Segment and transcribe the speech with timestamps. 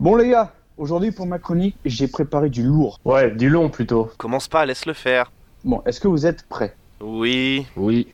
[0.00, 2.98] Bon les gars, aujourd'hui pour ma chronique, j'ai préparé du lourd.
[3.04, 4.10] Ouais, du long plutôt.
[4.18, 5.30] Commence pas, laisse le faire.
[5.64, 6.74] Bon, est-ce que vous êtes prêts?
[7.00, 7.66] Oui.
[7.76, 8.08] Oui.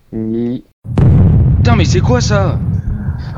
[1.57, 2.59] Putain, mais c'est quoi ça?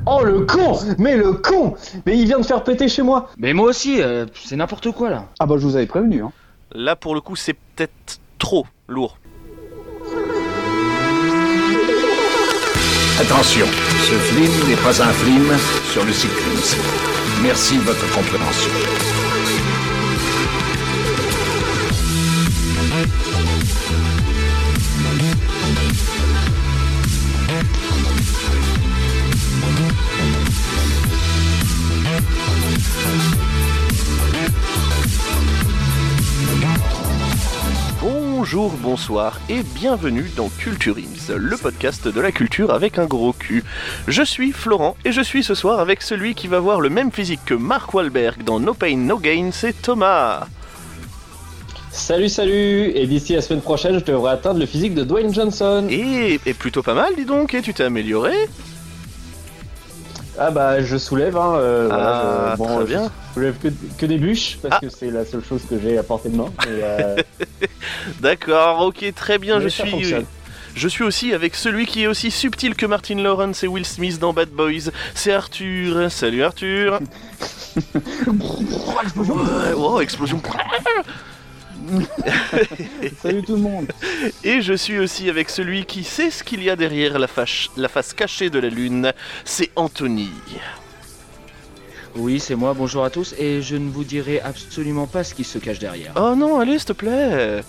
[0.06, 1.74] Oh le con Mais le con
[2.04, 5.10] Mais il vient de faire péter chez moi Mais moi aussi, euh, c'est n'importe quoi
[5.10, 5.26] là.
[5.38, 6.22] Ah bah je vous avais prévenu.
[6.22, 6.32] Hein.
[6.72, 9.18] Là, pour le coup, c'est peut-être trop lourd.
[13.20, 15.46] Attention, ce film n'est pas un film
[15.92, 17.11] sur le cyclisme.
[17.42, 19.11] Merci de votre compréhension.
[38.44, 43.32] Bonjour, bonsoir et bienvenue dans Culture Ims, le podcast de la culture avec un gros
[43.32, 43.62] cul.
[44.08, 47.12] Je suis Florent et je suis ce soir avec celui qui va voir le même
[47.12, 50.48] physique que Mark Wahlberg dans No Pain No Gain, c'est Thomas.
[51.92, 55.86] Salut, salut Et d'ici la semaine prochaine, je devrais atteindre le physique de Dwayne Johnson.
[55.88, 58.34] Et, et plutôt pas mal, dis donc, et tu t'es amélioré?
[60.38, 61.54] Ah bah, je soulève, hein.
[61.56, 63.10] euh, Ah, voilà, je, très je bien.
[63.34, 64.80] soulève que, que des bûches, parce Ah.
[64.80, 66.46] que c'est la seule chose que j'ai à portée de main.
[66.66, 67.16] Euh,
[68.20, 69.90] D'accord, ok, très bien, mais je suis...
[69.90, 70.24] fonctionne.
[70.74, 74.18] Je suis aussi avec celui qui est aussi subtil que Martin Lawrence et Will Smith
[74.18, 76.10] dans Bad Boys, c'est Arthur.
[76.10, 76.98] Salut Arthur
[79.76, 80.40] oh, explosion
[83.22, 83.92] Salut tout le monde.
[84.44, 87.70] Et je suis aussi avec celui qui sait ce qu'il y a derrière la, fâche-
[87.76, 89.12] la face cachée de la lune,
[89.44, 90.30] c'est Anthony.
[92.14, 95.44] Oui, c'est moi, bonjour à tous, et je ne vous dirai absolument pas ce qui
[95.44, 96.12] se cache derrière.
[96.16, 97.62] Oh non, allez, s'il te plaît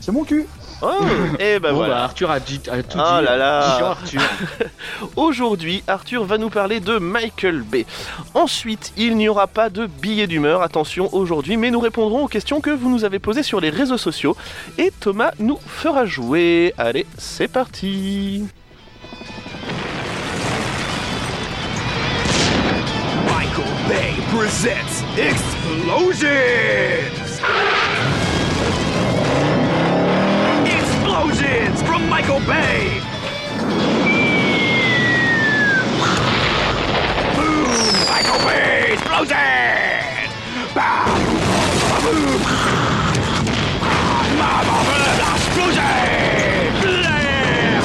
[0.00, 0.46] C'est mon cul.
[0.82, 0.94] Oh
[1.38, 3.24] Et bah Bon, voilà bah, Arthur a, dit, a tout Oh dit.
[3.24, 3.78] là là.
[3.78, 4.20] Jean Arthur.
[5.16, 7.86] Aujourd'hui, Arthur va nous parler de Michael Bay.
[8.34, 12.60] Ensuite, il n'y aura pas de billet d'humeur, attention aujourd'hui, mais nous répondrons aux questions
[12.60, 14.36] que vous nous avez posées sur les réseaux sociaux.
[14.76, 16.74] Et Thomas nous fera jouer.
[16.76, 18.44] Allez, c'est parti
[23.26, 26.26] Michael Bay presents Explosions!
[31.28, 33.00] Explosions from Michael Bay!
[37.34, 37.66] Boom!
[38.08, 40.30] Michael Bay Explosions!
[40.72, 41.06] Bam!
[42.04, 42.42] Boom!
[45.34, 45.96] Explosion!
[46.80, 47.82] Blam!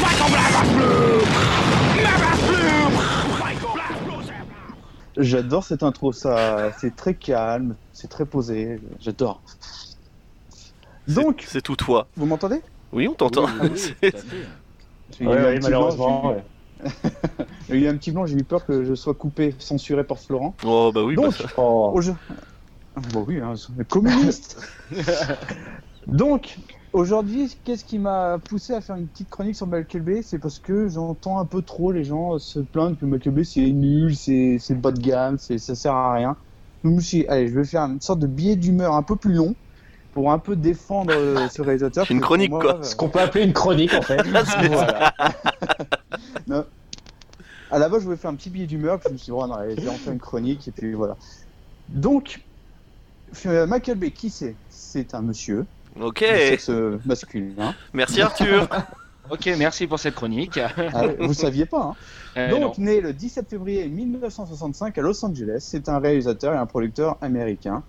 [0.00, 1.26] Michael Bay Bloom!
[3.40, 4.46] Michael Bay Explosion!
[5.16, 8.80] J'adore cette intro, ça, c'est très calme, c'est très posé.
[9.00, 9.42] J'adore.
[11.14, 12.08] Donc, C'est tout toi.
[12.16, 12.60] vous m'entendez?
[12.92, 13.46] Oui, on t'entend.
[13.62, 13.94] Oui.
[15.20, 16.44] Il y Ouais, a eu un ouais, petit malheureusement, blanc, ouais.
[16.82, 17.10] j'ai-
[17.68, 20.04] Il y a eu un petit blanc, j'ai eu peur que je sois coupé, censuré
[20.04, 20.56] par Florent.
[20.64, 21.92] oh bah oui, bah Donc, ça- Oh.
[21.94, 22.14] Au jeu.
[22.96, 24.60] Ah, Bon, oui, hein, c'est communiste.
[26.06, 26.58] Donc,
[26.92, 30.22] aujourd'hui, qu'est-ce qui m'a poussé à faire une petite chronique sur Michael Bay?
[30.22, 33.70] C'est parce que j'entends un peu trop les gens se plaindre que Michael Bay c'est
[33.70, 36.36] nul, c'est c'est bas de gamme, c'est ça sert à rien.
[36.82, 39.02] Donc, je me suis dit, allez, je vais faire une sorte de billet d'humeur un
[39.02, 39.54] peu plus long
[40.12, 42.06] pour un peu défendre euh, ce réalisateur.
[42.10, 42.76] Une chronique, moi, quoi.
[42.76, 44.22] euh, Ce qu'on peut appeler une chronique, en fait.
[44.68, 45.14] voilà.
[47.72, 49.32] À la base, je voulais faire un petit billet d'humeur, puis je me suis dit,
[49.32, 51.16] oh, non, allez, je vais en faire une chronique, et puis voilà.
[51.88, 52.40] Donc,
[53.46, 54.56] euh, Michael Bay, qui c'est?
[54.70, 55.66] C'est un monsieur,
[56.00, 56.70] Ok, de sexe
[57.04, 57.74] masculin.
[57.92, 58.68] merci Arthur.
[59.30, 60.58] Ok, merci pour cette chronique.
[60.58, 61.94] Ah, vous saviez pas, hein
[62.36, 66.66] Euh, Donc, né le 17 février 1965 à Los Angeles, c'est un réalisateur et un
[66.66, 67.84] producteur américain.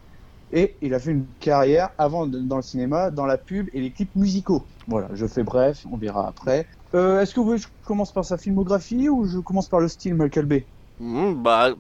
[0.54, 3.82] Et il a fait une carrière avant de- dans le cinéma, dans la pub et
[3.82, 4.68] les clips musicaux.
[4.88, 6.68] Voilà, je fais bref, on verra après.
[6.94, 9.80] Euh, Est-ce que vous voulez que je commence par sa filmographie ou je commence par
[9.80, 10.68] le style Michael Bay?
[11.00, 11.74] Hmm, bah,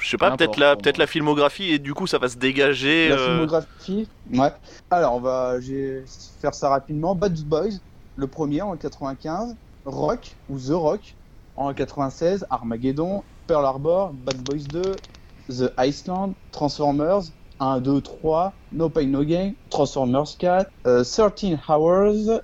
[0.00, 1.04] je sais pas, peut-être la, peut-être moi.
[1.04, 3.08] la filmographie et du coup ça va se dégager.
[3.08, 4.52] La euh, filmographie Ouais.
[4.90, 5.56] Alors, on va
[6.40, 7.14] faire ça rapidement.
[7.14, 7.70] Bad Boys,
[8.16, 9.56] le premier en 95.
[9.84, 11.16] Rock, ou The Rock,
[11.56, 12.46] en 96.
[12.50, 15.02] Armageddon, Pearl Harbor, Bad Boys 2,
[15.48, 17.22] The Iceland, Transformers,
[17.62, 22.40] 1, 2, 3, No Pain No Gain, Transformers 4, euh, 13 Hours,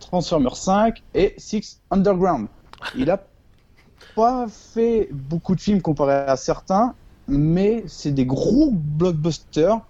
[0.00, 2.46] Transformers 5 et 6 Underground.
[2.96, 3.20] Il a
[4.14, 6.94] pas fait beaucoup de films comparé à certains,
[7.28, 9.80] mais c'est des gros blockbusters,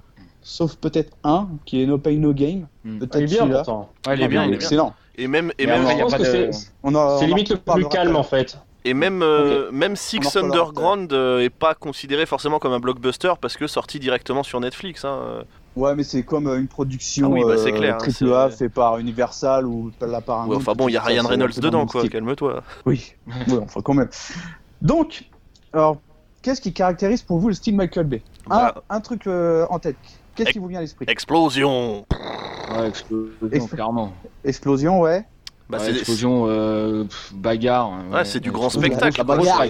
[0.42, 2.62] sauf peut-être un qui est No Pain No Gain.
[2.84, 2.98] Hmm.
[2.98, 3.56] Peut-être Il est bien, celui-là.
[3.58, 3.88] pourtant.
[4.06, 4.66] Ouais, il est bien, mais il est bien.
[4.66, 4.94] excellent.
[5.18, 7.50] Et même, et Mais même, alors, Je y a pense pas que de- c'est limite
[7.50, 8.18] le plus calme, après.
[8.18, 8.58] en fait.
[8.88, 13.56] Et même, euh, même Six Underground euh, est pas considéré forcément comme un blockbuster parce
[13.56, 15.04] que sorti directement sur Netflix.
[15.04, 15.18] Hein.
[15.22, 15.42] euh.
[15.76, 18.32] Ouais, mais c'est comme euh, une production Ah oui, bah, c'est euh, clair, hein, triple
[18.32, 20.50] A c'est- fait par Universal ou la Paramount.
[20.50, 22.08] Ouais, enfin bon, il y a Ryan Reynolds dedans, quoi.
[22.08, 22.62] Calme-toi.
[22.86, 23.12] Oui,
[23.48, 24.08] ouais, enfin quand même.
[24.80, 25.24] Donc,
[25.72, 25.98] alors,
[26.42, 28.22] qu'est-ce qui caractérise pour vous le style Michael Bay?
[28.48, 28.82] Un, Bah.
[28.88, 29.96] un truc euh, en tête.
[30.34, 31.04] Qu'est-ce qui vous vient à l'esprit?
[31.08, 32.06] Explosion
[32.74, 34.12] Ouais, explosion, Expl- clairement.
[34.44, 35.24] Explosion, ouais.
[35.68, 37.90] Bah, Ouais, c'est explosion, euh, pff, bagarre.
[38.12, 39.18] ouais, c'est du grand spectacle.
[39.18, 39.64] La bagarre.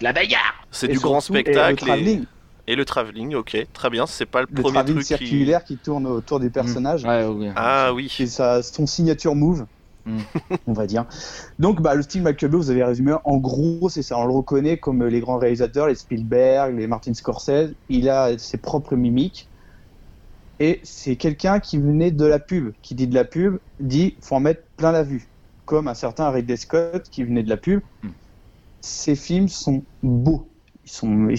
[0.00, 1.70] La bagarre C'est Et du grand et spectacle.
[1.70, 2.24] le travelling,
[2.66, 4.06] Et le travelling, ok, très bien.
[4.06, 5.04] C'est pas le, le premier truc qui.
[5.04, 5.76] circulaire qui...
[5.76, 7.04] tourne autour des personnages.
[7.04, 7.48] Ouais, oui.
[7.54, 8.12] Ah oui.
[8.14, 9.66] C'est sa, son signature move,
[10.06, 10.18] Mm.
[10.66, 11.04] on va dire.
[11.58, 13.14] Donc, bah, le style Michael Bay, vous avez résumé.
[13.24, 14.16] En gros, c'est ça.
[14.18, 17.74] On le reconnaît comme les grands réalisateurs, les Spielberg, les Martin Scorsese.
[17.90, 19.46] Il a ses propres mimiques.
[20.58, 24.34] Et c'est quelqu'un qui venait de la pub, qui dit de la pub, dit faut
[24.36, 25.28] en mettre plein la vue.
[25.66, 27.82] Comme un certain Ridley Scott qui venait de la pub.
[28.02, 28.08] Mm.
[28.80, 30.48] Ces films sont beaux.
[30.86, 31.38] Ils sont, ils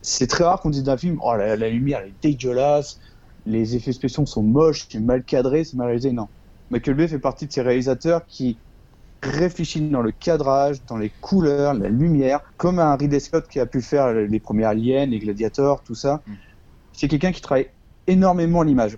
[0.00, 2.98] c'est très rare qu'on dise d'un film, oh la, la lumière elle est dégueulasse,
[3.44, 6.12] les effets spéciaux sont moches, c'est mal cadré, c'est mal réalisé.
[6.12, 6.28] Non.
[6.70, 8.56] Michael Bay fait partie de ces réalisateurs qui
[9.22, 13.66] réfléchissent dans le cadrage, dans les couleurs, la lumière, comme un Ridley Scott qui a
[13.66, 16.22] pu faire les premiers Aliens, les Gladiators, tout ça.
[16.26, 16.32] Mm.
[16.94, 17.68] C'est quelqu'un qui travaille
[18.06, 18.96] énormément l'image.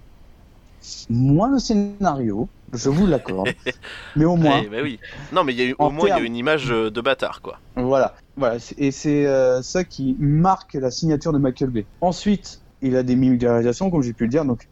[1.08, 3.50] Moins le scénario, je vous l'accorde,
[4.16, 4.98] mais au moins, Ouais, bah oui.
[5.32, 7.00] Non, mais il y a eu, au moins il y a une image euh, de
[7.00, 7.58] bâtard, quoi.
[7.76, 8.56] Voilà, voilà.
[8.78, 11.86] et c'est euh, ça qui marque la signature de Michael Bay.
[12.00, 14.68] Ensuite, il a des mimiques de réalisation, comme j'ai pu le dire, donc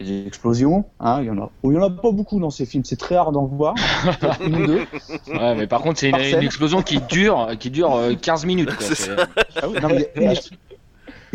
[0.00, 1.50] des explosions, hein, il y en a.
[1.62, 3.74] oh, il y en a pas beaucoup dans ces films, c'est très rare d'en voir,
[4.20, 4.86] peut-être une ou deux.
[5.28, 8.74] Ouais, mais par contre, c'est une, explosion qui dure, qui dure euh, 15 minutes.
[8.74, 8.86] Quoi.
[9.60, 10.67] Ah oui, non, mais il y a une ex- une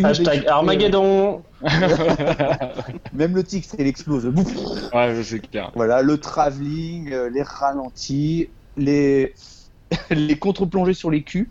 [0.02, 1.44] Hashtag ex- Armageddon
[3.14, 4.26] Même le titre, il explose.
[4.26, 4.48] Bouf.
[4.94, 5.72] ouais, c'est clair.
[5.76, 9.34] Voilà, le travelling, euh, les ralentis, les
[10.10, 11.50] les contre-plongées sur les culs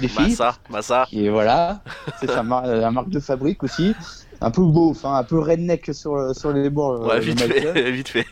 [0.00, 0.32] des Bah filles.
[0.36, 1.06] ça, bah ça.
[1.12, 1.82] Et voilà,
[2.20, 3.94] c'est sa mar- la marque de fabrique aussi.
[4.40, 7.04] Un peu beauf, hein, un peu redneck sur, sur les bords.
[7.04, 8.26] euh, Ouais, vite fait, vite fait.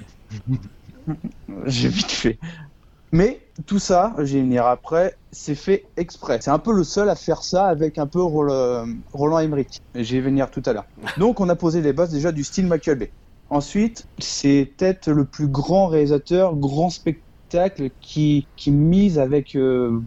[1.67, 2.39] J'ai vite fait.
[3.13, 6.39] Mais tout ça, vais y venir après, c'est fait exprès.
[6.41, 9.81] C'est un peu le seul à faire ça avec un peu Roland, euh, Roland Emmerich.
[9.95, 10.87] Je vais venir tout à l'heure.
[11.19, 13.11] Donc on a posé les bases déjà du style Michael Bay.
[13.49, 20.01] Ensuite, c'est peut-être le plus grand réalisateur, grand spectacle qui, qui mise avec, euh,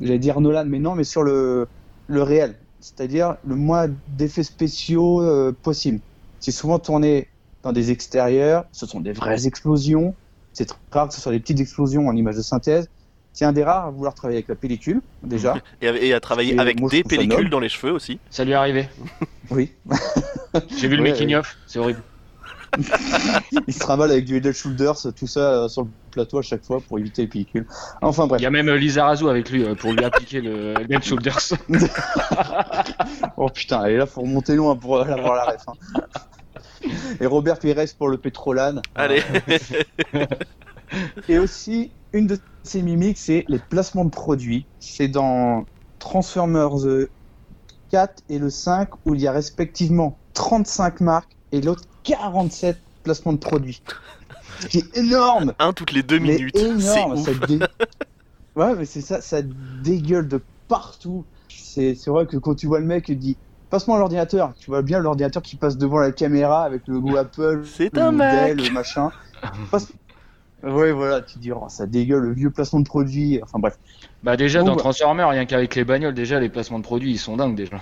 [0.00, 1.68] j'allais dire Nolan, mais non, mais sur le,
[2.06, 2.56] le réel.
[2.80, 6.00] C'est-à-dire le moins d'effets spéciaux euh, possible.
[6.38, 7.28] C'est souvent tourné
[7.62, 10.14] dans des extérieurs, ce sont des vraies explosions.
[10.52, 12.88] C'est très rare que ce soit des petites explosions en images de synthèse.
[13.32, 15.54] C'est un des rares à vouloir travailler avec la pellicule, déjà.
[15.80, 18.18] Et, à- et à travailler Et avec moi, des pellicules dans les cheveux aussi.
[18.30, 18.88] Ça lui est arrivé.
[19.50, 19.72] Oui.
[20.80, 22.02] J'ai vu le Ouais, making of, c'est horrible.
[23.66, 26.42] Il se travaille avec du head and shoulders, tout ça euh, sur le plateau à
[26.42, 27.66] chaque fois pour éviter les pellicules.
[28.00, 28.42] Enfin Il bref.
[28.42, 31.38] y a même euh, Lisa Razou avec lui euh, pour lui appliquer le head shoulders.
[33.36, 35.62] Oh putain, et là faut remonter loin pour avoir la ref.
[35.68, 35.72] hein.
[37.20, 38.80] Et Robert Pires pour le pétrolane.
[38.94, 39.22] Allez.
[41.28, 44.66] Et aussi, une de ces mimiques, c'est les placements de produits.
[44.80, 45.64] C'est dans
[45.98, 47.08] Transformers euh,
[47.90, 53.32] 4 et le 5 où il y a respectivement 35 marques et l'autre 47 placements
[53.32, 53.82] de produits.
[54.68, 56.56] C'est énorme Un toutes les deux Mais minutes.
[56.56, 57.58] C'est énorme ça dé-
[58.56, 59.40] Ouais, mais c'est ça, ça
[59.82, 61.24] dégueule de partout.
[61.48, 63.36] C'est vrai que quand tu vois le mec, il dit
[63.70, 64.52] Passe-moi l'ordinateur.
[64.58, 68.02] Tu vois bien l'ordinateur qui passe devant la caméra avec le logo Apple, C'est le
[68.02, 68.66] un modèle, Mac.
[68.68, 69.10] le machin.
[69.70, 69.92] Passe-
[70.62, 73.40] Ouais, voilà, tu dis, oh, ça dégueule le vieux placement de produit.
[73.42, 73.78] Enfin bref.
[74.22, 74.80] Bah déjà dans bah.
[74.80, 77.80] Transformers, rien qu'avec les bagnoles, déjà les placements de produits ils sont dingues déjà.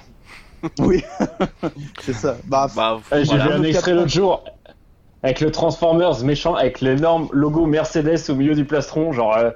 [0.81, 1.03] Oui,
[2.01, 2.37] c'est ça.
[2.47, 3.47] Bah, Bah, J'ai voilà.
[3.49, 4.45] vu un extrait l'autre jour
[5.25, 9.51] avec le Transformers méchant, avec l'énorme logo Mercedes au milieu du plastron, genre euh,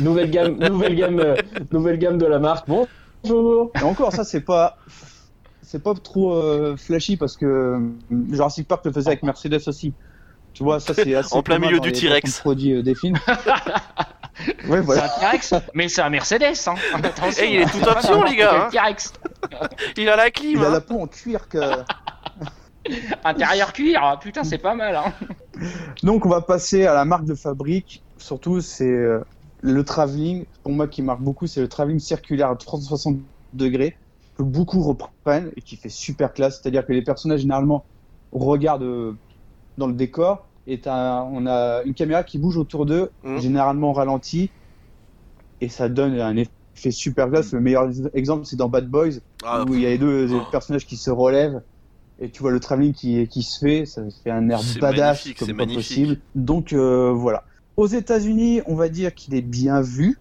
[0.00, 1.36] nouvelle gamme, nouvelle gamme, euh,
[1.72, 2.68] nouvelle gamme de la marque.
[2.68, 3.70] Bonjour.
[3.80, 4.76] et encore, ça, c'est pas.
[5.66, 7.78] C'est pas trop euh, flashy parce que euh,
[8.30, 9.92] Jurassic Park le faisait avec Mercedes aussi.
[10.52, 12.40] Tu vois, ça c'est assez En plein milieu du T-Rex.
[12.40, 13.16] produits euh, des films.
[13.28, 15.04] ouais, C'est voilà.
[15.04, 16.54] un T-Rex, mais c'est un Mercedes.
[16.66, 16.74] Hein.
[17.02, 18.68] Attention, Eh, il est tout c'est pas option, les gars, hein.
[18.70, 19.12] T-Rex.
[19.96, 20.58] Il a la clim.
[20.58, 20.72] Il a hein.
[20.72, 21.58] la peau en cuir que.
[23.24, 24.94] Intérieur cuir, ah, putain c'est pas mal.
[24.94, 25.14] Hein.
[26.02, 28.02] Donc on va passer à la marque de fabrique.
[28.18, 29.08] Surtout c'est
[29.62, 30.44] le travelling.
[30.62, 33.16] Pour moi qui marque beaucoup, c'est le travelling circulaire à 360
[33.54, 33.96] degrés
[34.34, 36.60] que beaucoup reprennent et qui fait super classe.
[36.62, 37.86] C'est-à-dire que les personnages généralement
[38.32, 39.18] regardent euh,
[39.78, 43.40] dans le décor et on a une caméra qui bouge autour d'eux, Mhm.
[43.40, 44.54] généralement ralenti
[45.60, 47.52] et ça donne un effet super classe.
[47.52, 50.44] Le meilleur exemple c'est dans Bad Boys Ah, où il y a les deux Oh.
[50.50, 51.62] personnages qui se relèvent
[52.20, 55.48] et tu vois le travelling qui, qui se fait, ça fait un air badass comme
[55.48, 55.98] c'est pas magnifique.
[56.00, 56.22] possible.
[56.34, 57.44] Donc euh, voilà.
[57.76, 60.18] Aux États-Unis, on va dire qu'il est bien vu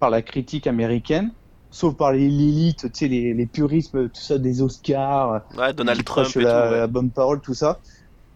[0.00, 1.32] par la critique américaine,
[1.70, 6.04] sauf par les l'élite, tu sais, les, les purismes, tout ça, des Oscars, ouais, Donald
[6.04, 6.40] Trump et tout.
[6.40, 6.78] la, ouais.
[6.78, 7.80] la bonne parole, tout ça.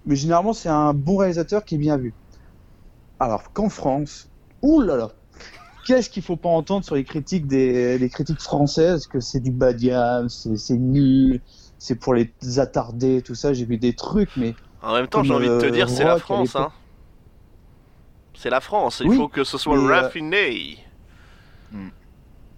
[0.06, 2.12] Mais généralement, c'est un bon réalisateur qui est bien vu.
[3.20, 4.28] Alors qu'en France,
[4.62, 5.10] là là,
[5.86, 9.52] qu'est-ce qu'il faut pas entendre sur les critiques des les critiques françaises que c'est du
[9.52, 11.40] gamme, c'est c'est nul,
[11.78, 13.52] c'est pour les attardés, tout ça.
[13.52, 16.04] J'ai vu des trucs, mais En même temps, j'ai envie de te euh, dire, c'est
[16.04, 16.70] la France, hein.
[18.34, 20.78] C'est la France, il Oui, faut que ce soit euh, raffiné.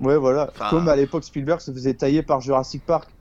[0.04, 0.50] Ouais, voilà.
[0.54, 3.08] Enfin- Comme à l'époque Spielberg se faisait tailler par Jurassic Park.
[3.08, 3.12] Tout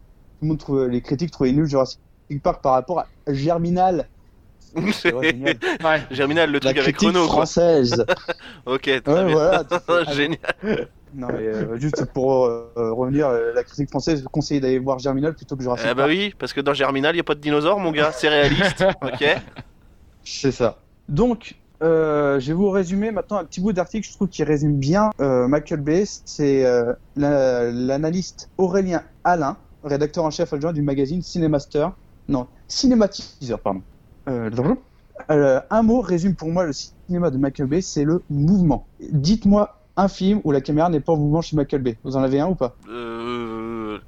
[0.44, 2.00] le monde trouvait, les critiques trouvaient nul Jurassic
[2.44, 4.08] Park par rapport à Germinal.
[4.76, 5.36] Vrai.
[5.84, 6.02] Ouais.
[6.12, 8.06] Germinal, le La truc avec critique Renault, française.
[8.66, 9.34] Ok, très Ouais, bien.
[9.34, 9.64] voilà.
[10.14, 10.88] Génial.
[11.16, 14.98] Non, mais euh, juste pour euh, revenir, euh, la critique française je conseille d'aller voir
[14.98, 16.10] Germinal plutôt que Jurassic Eh bah Park.
[16.10, 18.84] oui, parce que dans Germinal, il n'y a pas de dinosaures, mon gars, c'est réaliste.
[19.04, 19.24] ok
[20.24, 20.80] C'est ça.
[21.08, 24.78] Donc, euh, je vais vous résumer maintenant un petit bout d'article, je trouve, qui résume
[24.78, 26.06] bien euh, Michael Bay.
[26.26, 31.92] C'est euh, la- l'analyste Aurélien Alain, rédacteur en chef adjoint du magazine Cinemaster.
[32.30, 33.82] Non, Cinématiseur, pardon.
[34.30, 34.50] Euh,
[35.30, 38.88] euh, un mot résume pour moi le cinéma de Michael Bay, c'est le mouvement.
[39.12, 42.00] Dites-moi un film où la caméra n'est pas en mouvement chez Michael Bay.
[42.04, 42.76] Vous en avez un ou pas?
[42.90, 43.43] Euh,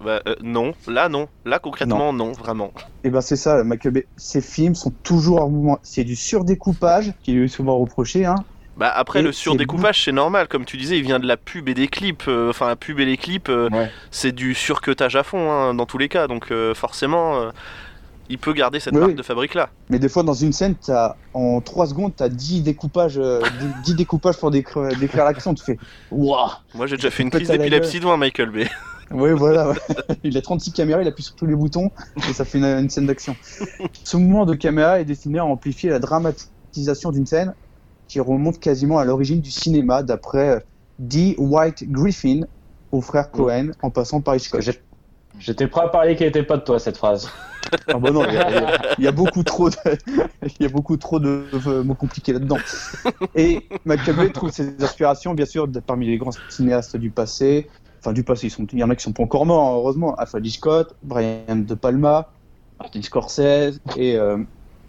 [0.05, 1.27] bah, euh, Non, là non.
[1.45, 2.71] Là concrètement, non, vraiment.
[3.03, 4.07] Eh ben c'est ça, Michael Bay.
[4.17, 5.79] Ses films sont toujours en mouvement.
[5.83, 8.25] C'est du surdécoupage, qui lui est souvent reproché.
[8.25, 8.35] Hein.
[8.77, 11.69] Bah après Et le surdécoupage c'est normal comme tu disais il vient de la pub
[11.69, 13.89] et des clips euh, enfin la pub et les clips euh, Ouais.
[14.11, 17.51] c'est du surcutage à fond hein, dans tous les cas donc euh, forcément euh,
[18.27, 19.15] il peut garder cette Oui, marque oui.
[19.15, 22.27] de fabrique là Mais des fois, dans une scène, as, en 3 secondes, tu as
[22.27, 23.39] 10 découpages, euh,
[23.85, 25.53] 10 découpages pour décrire, décrire l'action.
[25.53, 25.77] Tu fais
[26.11, 28.67] Waouh moi j'ai déjà fait une crise d'épilepsie devant Michael Bay
[29.11, 29.69] Oui, voilà.
[29.69, 29.75] ouais.
[30.23, 31.89] Il a 36 caméras, il appuie sur tous les boutons
[32.27, 33.35] et ça fait une, une scène d'action.
[34.03, 37.53] Ce mouvement de caméra est destiné à amplifier la dramatisation d'une scène
[38.07, 40.59] qui remonte quasiment à l'origine du cinéma, d'après euh,
[40.99, 41.35] D.
[41.37, 42.41] White Griffin,
[42.91, 44.63] aux frères Cohen, en passant par Hitchcock.
[45.39, 47.29] J'étais prêt à parier qu'elle était pas de toi cette phrase.
[47.87, 49.75] Ah bah non, il y, a- y y beaucoup trop de,
[50.43, 51.47] il y a beaucoup trop de
[51.83, 52.57] mots compliqués là-dedans.
[53.35, 57.67] Et Michael Bay trouve ses inspirations, bien sûr, parmi les grands cinéastes du passé.
[58.05, 59.75] Enfin, du passé, ils sont, il y en a qui sont pas encore morts, hein,
[59.77, 60.13] heureusement.
[60.15, 62.29] Alfred Hitchcock, Brian De Palma,
[62.79, 64.37] Martin Scorsese et euh,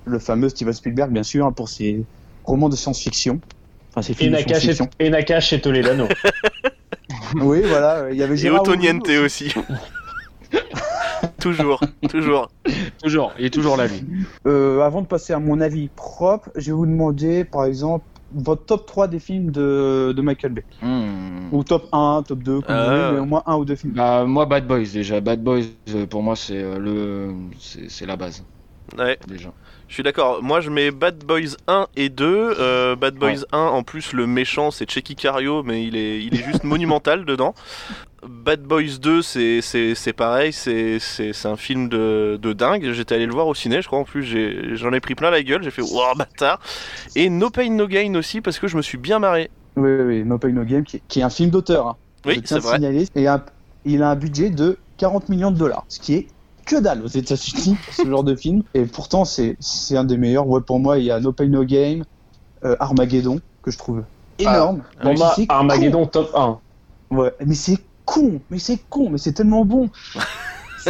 [0.04, 2.04] le fameux Steven Spielberg, bien sûr, pour ses
[2.44, 3.40] romans de science-fiction.
[3.90, 4.90] Enfin, ses Et films de et, science-fiction.
[4.98, 6.06] et Nakash et Toledano.
[7.40, 7.94] Oui, voilà.
[8.00, 9.52] euh, Il y avait et Gérard Otoniente Oury aussi
[11.40, 12.50] toujours toujours
[13.02, 14.04] Toujours, il est toujours là, lui.
[14.46, 18.04] Euh, avant de passer à mon avis propre, je vais vous demander, par exemple,
[18.36, 20.64] votre top 3 des films de, de Michael Bay.
[20.80, 21.48] Hmm.
[21.50, 22.86] Ou top 1, top 2, comme vous Euh.
[22.86, 23.94] voulez, mais au moins un ou deux films.
[23.94, 25.20] Bah, moi, Bad Boys, déjà.
[25.20, 28.44] Bad Boys, euh, pour moi, c'est euh, le, c'est c'est la base,
[28.98, 29.54] ouais déjà.
[29.88, 33.58] Je suis d'accord moi je mets Bad Boys 1 et 2 Euh, Bad Boys 1
[33.58, 37.54] en plus le méchant c'est Checky Cario mais il est il est juste monumental dedans
[38.26, 42.90] Bad Boys 2, c'est- c'est c'est pareil, c'est c'est- c'est un film de, de dingue.
[42.92, 44.00] J'étais allé le voir au ciné, je crois.
[44.00, 45.62] En plus, j'ai- j'en ai, pris plein la gueule.
[45.62, 46.58] J'ai fait wow, bâtard.
[47.14, 49.48] Et No Pain No Gain aussi, parce que je me suis bien marré.
[49.76, 51.86] Oui, oui, oui, No Pain No Game, qui est, qui est un film d'auteur.
[51.86, 51.96] Hein.
[52.26, 52.74] Oui, c'est vrai.
[52.76, 53.06] signaler.
[53.14, 53.44] Et un-
[53.84, 56.26] il a un budget de 40 millions de dollars, ce qui est
[56.66, 58.62] que dalle aux États-Unis ce genre de film.
[58.74, 60.46] Et pourtant, c'est c'est un des meilleurs.
[60.46, 62.04] Ouais, pour moi, il y a No Pain No Game,
[62.64, 64.04] euh, Armageddon, que je trouve
[64.38, 64.82] énorme.
[65.02, 66.38] Moi, si c'est Armageddon top 1.
[66.38, 66.60] con.
[67.10, 69.88] Ouais, mais c'est con, mais c'est con, mais c'est tellement bon.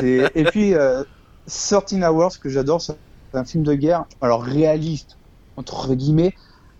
[0.02, 1.04] Et puis, euh,
[1.46, 2.94] 13 Hours, que j'adore, c'est
[3.32, 5.16] un film de guerre, alors réaliste,
[5.56, 6.34] entre guillemets,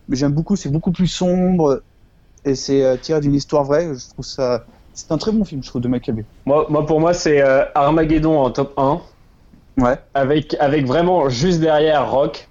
[0.08, 1.82] mais j'aime beaucoup, c'est beaucoup plus sombre,
[2.44, 4.64] et c'est euh, tiré d'une histoire vraie, je trouve ça...
[4.96, 6.24] C'est un très bon film, je trouve, de Michael Bay.
[6.46, 9.00] Moi, moi, pour moi, c'est euh, Armageddon en top 1.
[9.78, 9.96] Ouais.
[10.14, 12.48] Avec, avec vraiment juste derrière Rock,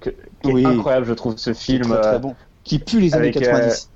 [0.00, 0.10] que-
[0.42, 0.66] qui est Oui.
[0.66, 1.84] incroyable, je trouve, ce film.
[1.84, 2.34] très, très euh, bon.
[2.64, 3.90] Qui pue les années avec, 90.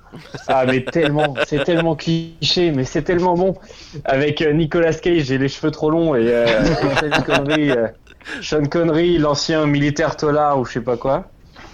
[0.48, 3.54] Ah mais tellement, c'est tellement cliché, mais c'est tellement bon.
[4.06, 6.46] Avec euh, Nicolas Cage et les cheveux trop longs et, euh,
[7.00, 7.86] Sean Connery, euh,
[8.40, 11.26] Sean Connery, l'ancien militaire tolard ou je sais pas quoi.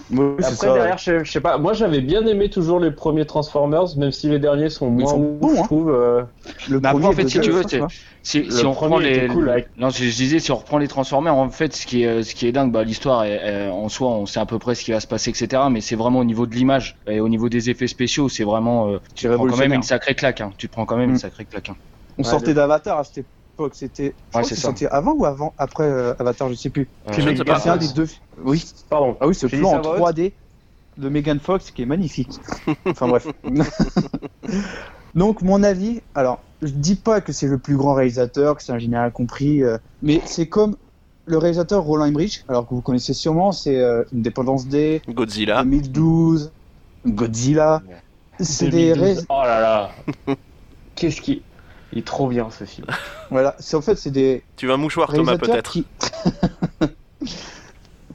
[0.09, 0.73] Oui, Après ça, ouais.
[0.79, 1.57] derrière, je, je sais pas.
[1.57, 5.19] Moi j'avais bien aimé toujours les premiers Transformers, même si les derniers sont moins sont
[5.19, 5.63] ouf, bons, je hein.
[5.63, 5.89] trouve.
[5.91, 6.23] euh.
[6.69, 7.87] Le Mais après, premier en fait, si tu veux, quoi.
[8.23, 10.87] Si, Le si on reprend les, cool, non, je, je disais, si on reprend les
[10.87, 13.25] Transformers, en fait, ce qui est, ce qui est dingue, bah, l'histoire
[13.71, 15.63] en soi, on sait à peu près ce qui va se passer, etc.
[15.71, 18.89] Mais c'est vraiment au niveau de l'image et au niveau des effets spéciaux, c'est vraiment,
[18.89, 20.41] euh, tu te prends quand même une sacrée claque.
[20.41, 20.51] Hein.
[20.57, 21.13] Tu te prends quand même Mm.
[21.13, 21.69] une sacrée claque.
[21.69, 21.75] Hein.
[22.17, 24.13] On Ouais, sortait d'Avatar à cette époque, c'était...
[24.33, 24.55] C'est ça.
[24.55, 26.87] sorti avant ou avant Après euh, Avatar, je sais plus.
[27.09, 27.59] Euh, Je ne sais pas.
[27.59, 28.07] C'est un des deux...
[28.43, 28.63] Oui.
[28.89, 29.17] Pardon.
[29.19, 30.31] Ah oui, ce plan en ça, Maud 3D
[30.97, 32.39] de Megan Fox qui est magnifique.
[32.85, 33.27] Enfin bref.
[35.15, 38.71] Donc mon avis, alors je dis pas que c'est le plus grand réalisateur, que c'est
[38.71, 40.75] un général compris, euh, mais c'est comme
[41.25, 45.63] le réalisateur Roland Emmerich, alors que vous connaissez sûrement, c'est euh, Independence Day, Godzilla.
[45.63, 46.51] 2012,
[47.05, 47.81] Godzilla.
[48.39, 49.17] C'est des 2012.
[49.19, 49.91] ré- Oh là là.
[50.95, 51.41] Qu'est-ce qui.
[51.93, 52.85] Il est trop bien ce film.
[53.31, 55.85] voilà, c'est en fait c'est des Tu veux un mouchoir, Thomas, peut-être qui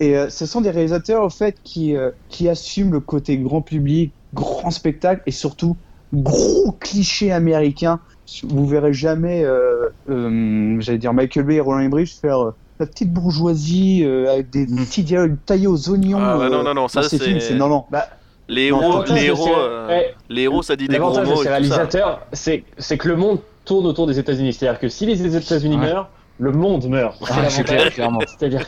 [0.03, 3.63] et euh, ce sont des réalisateurs au fait qui euh, qui assument le côté grand
[3.63, 5.77] public, grand spectacle et surtout
[6.13, 8.01] gros cliché américain.
[8.45, 12.87] Vous verrez jamais, euh, euh, j'allais dire Michael Bay et Roland Emmerich faire euh, la
[12.87, 16.19] petite bourgeoisie euh, avec des petits dialogues taillés aux oignons.
[16.21, 17.55] Ah euh, non, non, non, ça c'est.
[17.55, 17.85] non, non.
[17.91, 18.07] Bah,
[18.49, 20.15] Les Non, héros, les héros, euh, ouais.
[20.31, 22.65] les héros, ça dit des gros L'avantage de mots ces réalisateurs, c'est
[22.99, 24.53] que le monde tourne autour des États-Unis.
[24.53, 25.87] C'est-à-dire que si les États-Unis Ouais.
[25.93, 27.17] meurent, le monde meurt.
[27.21, 28.21] C'est Ah, c'est clair, clairement.
[28.27, 28.67] C'est-à-dire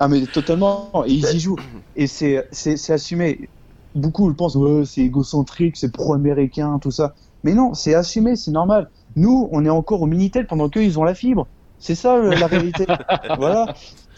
[0.00, 1.58] Ah mais totalement, et ils y jouent.
[1.94, 3.50] Et c'est c'est c'est assumé.
[3.94, 7.12] Beaucoup le pensent, ouais, c'est égocentrique, c'est pro-américain, tout ça.
[7.44, 8.88] Mais non, c'est assumé, c'est normal.
[9.16, 11.48] Nous, on est encore au Minitel pendant qu'eux, ils ont la fibre.
[11.78, 12.86] C'est ça euh, la réalité.
[13.36, 13.66] voilà.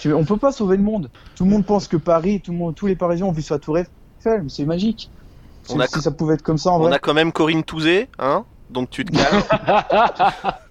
[0.07, 1.11] On peut pas sauver le monde.
[1.37, 3.59] Tout le monde pense que Paris, tout le monde, tous les Parisiens ont vu sa
[3.59, 5.11] tour Eiffel, c'est magique.
[5.71, 6.95] On a- si ça pouvait être comme ça en On vrai.
[6.95, 9.43] a quand même Corinne Touzé, hein donc tu te calmes.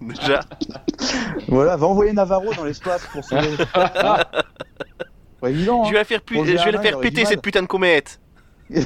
[0.00, 0.40] Déjà.
[1.48, 3.56] Voilà, va envoyer Navarro dans l'espace pour sauver.
[5.42, 5.84] pas évident.
[5.84, 5.92] Je Hein.
[5.92, 8.18] vais la faire, pu- je vais la péter cette putain de comète.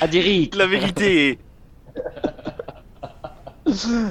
[0.00, 1.38] Adéric La vérité.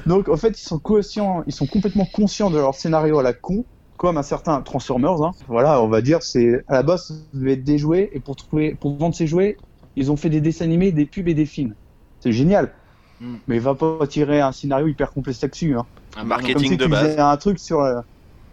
[0.06, 3.34] Donc en fait, ils sont conscients, ils sont complètement conscients de leur scénario à la
[3.34, 3.64] con,
[3.98, 5.22] comme un certain Transformers.
[5.24, 5.32] Hein.
[5.48, 8.36] Voilà, on va dire, c'est à la base, ça devait être des jouets et pour
[8.36, 9.58] trouver, pour vendre ces jouets,
[9.96, 11.74] ils ont fait des dessins animés, des pubs et des films.
[12.20, 12.74] C'est génial.
[13.22, 13.36] Mm.
[13.48, 15.78] Mais va pas tirer un scénario hyper complexe là-dessus.
[15.78, 15.86] Hein.
[16.18, 16.54] Bah Marketing.
[16.56, 17.18] Comme si de tu base.
[17.18, 17.82] un truc sur,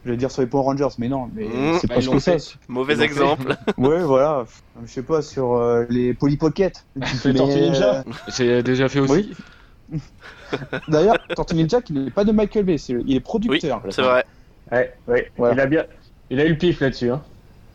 [0.04, 1.78] je vais dire sur les Power Rangers, mais non, mais Mm.
[1.80, 2.54] c'est Bah, pas ce que c'est.
[2.68, 3.56] Mauvais Ils exemple.
[3.78, 4.44] Ouais, voilà.
[4.84, 6.84] Je sais pas sur euh, les Polly Pocket.
[7.24, 9.12] Les Tortues Ninja euh, C'est déjà fait aussi.
[9.92, 9.98] Oui.
[10.88, 13.82] D'ailleurs, Tortue Ninja, qui n'est pas de Michael Bay, il est Oui, producteur.
[13.90, 14.24] c'est vrai.
[14.70, 15.30] Ouais, ouais.
[15.36, 15.54] Voilà.
[15.54, 15.84] Il a bien.
[16.30, 17.10] Il a eu le pif là-dessus.
[17.10, 17.22] Hein.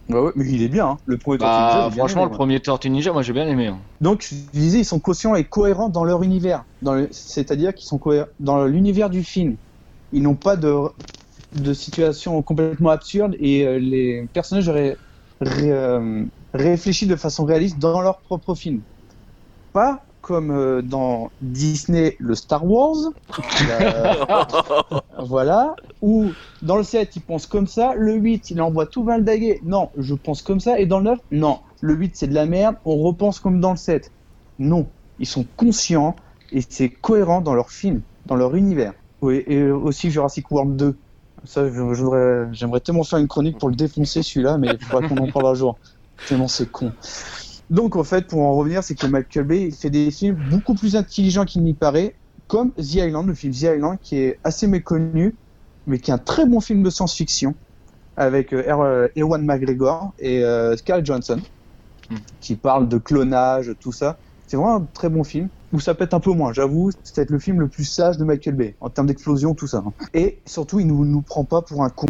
[0.09, 0.97] Ouais, ouais, mais il est bien, hein.
[1.05, 1.89] le premier Tortue Ninja.
[1.89, 2.37] Bah, franchement, aimé, le moi.
[2.37, 3.67] premier Tortue Ninja, moi j'ai bien aimé.
[3.67, 3.77] hein.
[4.01, 6.63] Donc, je disais, ils sont conscients et cohérents dans leur univers.
[6.81, 7.07] Le...
[7.11, 9.55] C'est-à-dire qu'ils sont cohérents dans l'univers du film.
[10.13, 10.73] Ils n'ont pas de,
[11.53, 14.97] de situation complètement absurde et euh, les personnages ré-
[15.41, 18.83] euh, réfléchissent de façon réaliste dans leur propre film.
[19.73, 22.95] Pas comme euh, dans Disney, le Star Wars.
[23.69, 24.13] Euh,
[25.17, 25.75] Voilà.
[26.01, 27.93] Ou dans le 7, il pense comme ça.
[27.95, 29.59] Le 8, il envoie tout valdaguer.
[29.63, 30.79] Non, je pense comme ça.
[30.79, 31.59] Et dans le 9, non.
[31.81, 32.75] Le 8, c'est de la merde.
[32.85, 34.11] On repense comme dans le 7.
[34.59, 34.93] Non.
[35.17, 36.15] Ils sont conscients
[36.51, 38.93] et c'est cohérent dans leur film, dans leur univers.
[39.21, 41.01] Oui, et aussi Jurassic World 2.
[41.47, 41.65] Ça,
[42.51, 45.47] j'aimerais tellement faire une chronique pour le défoncer celui-là, mais il faudra qu'on en parle
[45.47, 45.79] un jour.
[46.25, 46.93] Tellement c'est con.
[47.69, 50.75] Donc en fait, pour en revenir, c'est que Michael Bay il fait des films beaucoup
[50.75, 54.67] plus intelligents qu'il n'y paraît, comme The Island, le film The Island, qui est assez
[54.67, 55.37] méconnu,
[55.85, 57.55] mais qui est un très bon film de science-fiction,
[58.17, 61.43] avec euh, Er- euh, Ewan McGregor et euh, Scarlett Johansson,
[62.09, 62.17] Hmm.
[62.39, 64.19] qui parle de clonage, tout ça.
[64.47, 67.29] C'est vraiment un très bon film, où ça pète un peu moins, j'avoue, c'est peut-être
[67.31, 69.83] le film le plus sage de Michael Bay, en termes d'explosion, tout ça.
[69.85, 69.91] hein.
[70.13, 72.07] Et surtout, il nous, nous prend pas pour un con.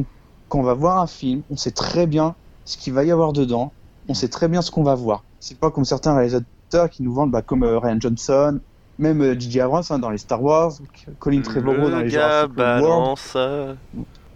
[0.48, 3.34] Quand on va voir un film, on sait très bien ce qu'il va y avoir
[3.34, 3.74] dedans,
[4.08, 5.24] on sait très bien ce qu'on va voir.
[5.40, 8.60] C'est pas comme certains réalisateurs qui nous vendent, bah, comme euh, Ryan Johnson,
[9.00, 9.62] même euh, J.J.
[9.62, 10.74] Abrams hein, dans les Star Wars,
[11.20, 13.34] Colin Trevorrow dans Le les gars Jurassic balance.
[13.36, 13.76] euh.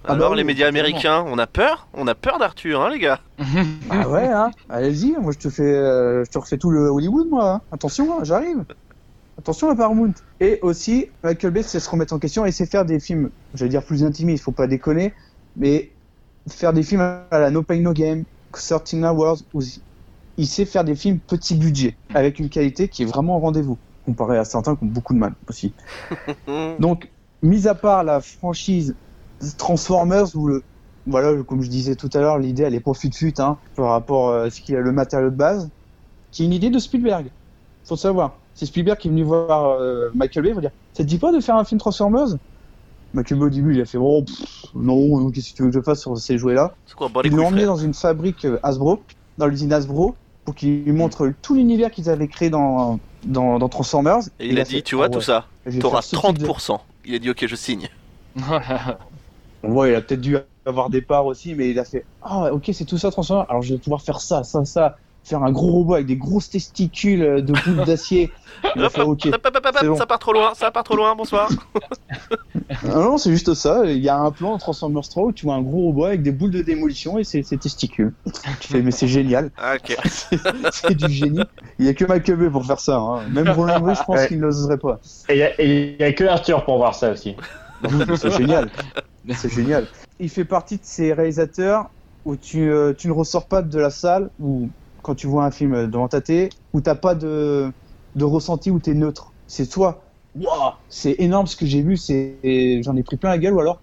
[0.03, 2.89] Ah Alors bah les oui, médias américains, on a peur On a peur d'Arthur, hein
[2.89, 3.21] les gars
[3.89, 7.27] Ah ouais, hein allez-y, moi je te fais, euh, je te refais tout le Hollywood,
[7.29, 7.51] moi.
[7.55, 7.61] hein.
[7.71, 8.65] Attention, hein, j'arrive.
[9.37, 10.13] Attention à Paramount.
[10.39, 13.69] Et aussi, Michael Bay, c'est se remettre en question et c'est faire des films, j'allais
[13.69, 15.13] dire plus intimistes, faut pas déconner,
[15.55, 15.97] mais
[16.49, 19.61] faire des films à la No Pain No Game, 13 Hours, où
[20.37, 23.79] il sait faire des films petit budget, avec une qualité qui est vraiment au rendez-vous,
[24.03, 25.75] comparé à certains qui ont beaucoup de mal aussi.
[26.77, 27.11] Donc,
[27.41, 28.99] mis à part la franchise
[29.57, 30.63] Transformers, où le,
[31.07, 34.29] voilà, comme je disais tout à l'heure, l'idée elle est pas fut-fut hein, par rapport
[34.29, 35.69] euh, à ce qu'il y a le matériau de base,
[36.31, 37.31] qui est une idée de Spielberg.
[37.85, 38.37] Faut le savoir.
[38.53, 41.17] C'est Spielberg qui est venu voir euh, Michael Bay, il va dire Ça te dit
[41.17, 42.27] pas de faire un film Transformers?
[43.13, 45.75] Michael Bay au début il a fait Oh pff, non, qu'est-ce que tu veux que
[45.75, 46.73] je fasse sur ces jouets-là?
[46.85, 49.01] C'est quoi, bon, les Ils l'ont emmené dans une fabrique euh, Hasbro,
[49.37, 53.69] dans l'usine Hasbro, pour qu'il lui montre tout l'univers qu'ils avaient créé dans, dans, dans
[53.69, 54.19] Transformers.
[54.39, 55.45] Et il a dit, fait, tu vois Ah tout ouais, ça,
[55.79, 56.79] t'auras faire ce type de- 30%.
[57.05, 57.89] Il a dit, ok, je signe.
[59.63, 62.51] On voit, il a peut-être dû avoir des parts aussi, mais il a fait Ah,
[62.53, 63.49] ok, c'est tout ça, Transformers.
[63.49, 64.97] Alors je vais pouvoir faire ça, ça, ça.
[65.23, 68.31] Faire un gros robot avec des grosses testicules euh, de boules d'acier.
[68.75, 69.25] Il a Hop, fait Ok.
[69.27, 69.95] hop, hop, hop, hop, c'est bon.
[69.95, 71.47] Ça part trop loin, ça part trop loin, bonsoir.
[72.83, 73.85] Ah non, c'est juste ça.
[73.85, 76.21] Il y a un plan en Transformers 3 où tu vois un gros robot avec
[76.23, 78.13] des boules de démolition et ses, ses testicules.
[78.61, 79.51] Tu fais, mais c'est génial.
[79.57, 79.95] Ah, ok.
[80.71, 81.41] c'est du génie.
[81.79, 82.97] Il y a que Michael Bay pour faire ça.
[82.97, 83.21] Hein.
[83.29, 84.27] Même Roland Emmerich, je pense Ouais.
[84.27, 84.99] qu'il n'oserait pas.
[85.29, 87.35] Et il y, a- et il y a que Arthur pour voir ça aussi.
[88.17, 88.69] C'est génial.
[89.33, 89.87] C'est génial.
[90.19, 91.89] Il fait partie de ces réalisateurs
[92.25, 94.69] où tu, euh, tu ne ressors pas de la salle ou
[95.03, 97.71] quand tu vois un film devant ta télé où t'as pas de,
[98.15, 99.33] de ressenti où t'es neutre.
[99.47, 100.03] C'est toi.
[100.35, 101.97] Waouh, c'est énorme ce que j'ai vu.
[101.97, 103.81] C'est j'en ai pris plein la gueule ou alors.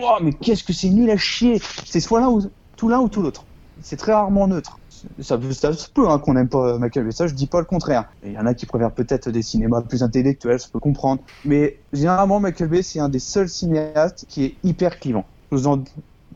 [0.00, 1.60] Waouh, mais qu'est-ce que c'est nul à chier.
[1.84, 2.42] C'est soit l'un ou
[2.76, 3.44] tout l'un ou tout l'autre.
[3.82, 4.78] C'est très rarement neutre.
[5.20, 5.38] Ça,
[5.72, 8.08] se peut hein, qu'on n'aime pas Michael Bay, ça je dis pas le contraire.
[8.24, 11.22] Il y en a qui préfèrent peut-être des cinémas plus intellectuels, je peux comprendre.
[11.44, 15.24] Mais généralement, Michael Bay, c'est un des seuls cinéastes qui est hyper clivant.
[15.50, 15.84] Je vous en...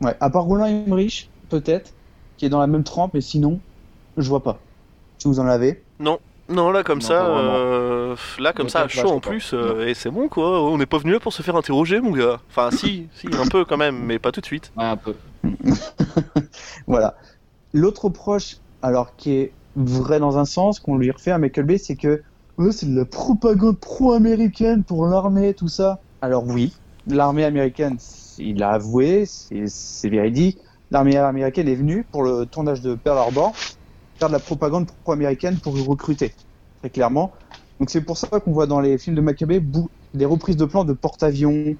[0.01, 1.93] ouais, à part Roland Emmerich, peut-être,
[2.37, 3.59] qui est dans la même trempe, mais sinon,
[4.17, 4.59] je vois pas.
[5.17, 5.83] Si vous en avez.
[6.49, 10.09] Non, là, comme Non, ça, euh, là, comme ça, chaud en plus, euh, et c'est
[10.09, 12.39] bon quoi, on n'est pas venu là pour se faire interroger, mon gars.
[12.49, 14.71] Enfin, si, si, un peu quand même, mais pas tout de suite.
[14.75, 15.15] Ouais, un peu.
[16.87, 17.15] Voilà.
[17.73, 21.77] L'autre reproche, alors qui est vrai dans un sens, qu'on lui refait à Michael Bay,
[21.77, 22.21] c'est que
[22.57, 25.99] ouais, c'est de la propagande pro-américaine pour l'armée, tout ça.
[26.21, 26.73] Alors oui,
[27.05, 27.97] l'armée américaine,
[28.37, 30.57] il l'a avoué, c'est véridique.
[30.91, 33.53] L'armée américaine est venue pour le tournage de Pearl Harbor
[34.19, 36.33] faire de la propagande pro-américaine pour recruter,
[36.81, 37.33] très clairement.
[37.79, 40.83] Donc c'est pour ça qu'on voit dans les films de bou- des reprises de plans
[40.85, 41.75] de porte-avions,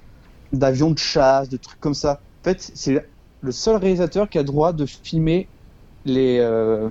[0.52, 2.22] d'avions de chasse, de trucs comme ça.
[2.44, 5.50] En fait, c'est le seul réalisateur qui a droit de filmer
[6.04, 6.88] les euh,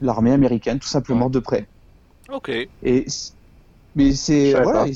[0.00, 1.66] l'armée américaine tout simplement de près.
[2.32, 2.50] Ok.
[2.82, 3.06] Et
[3.94, 4.86] mais c'est voilà,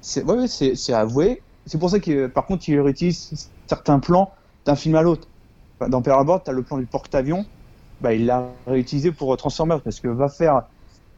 [0.00, 1.42] c'est ouais, c'est c'est avoué.
[1.66, 4.32] C'est pour ça que par contre il réutilise certains plans
[4.64, 5.28] d'un film à l'autre.
[5.78, 7.44] Enfin, Dans Pearl Harbor, t'as le plan du porte-avions,
[8.00, 10.62] bah il l'a réutilisé pour Transformers parce que va faire.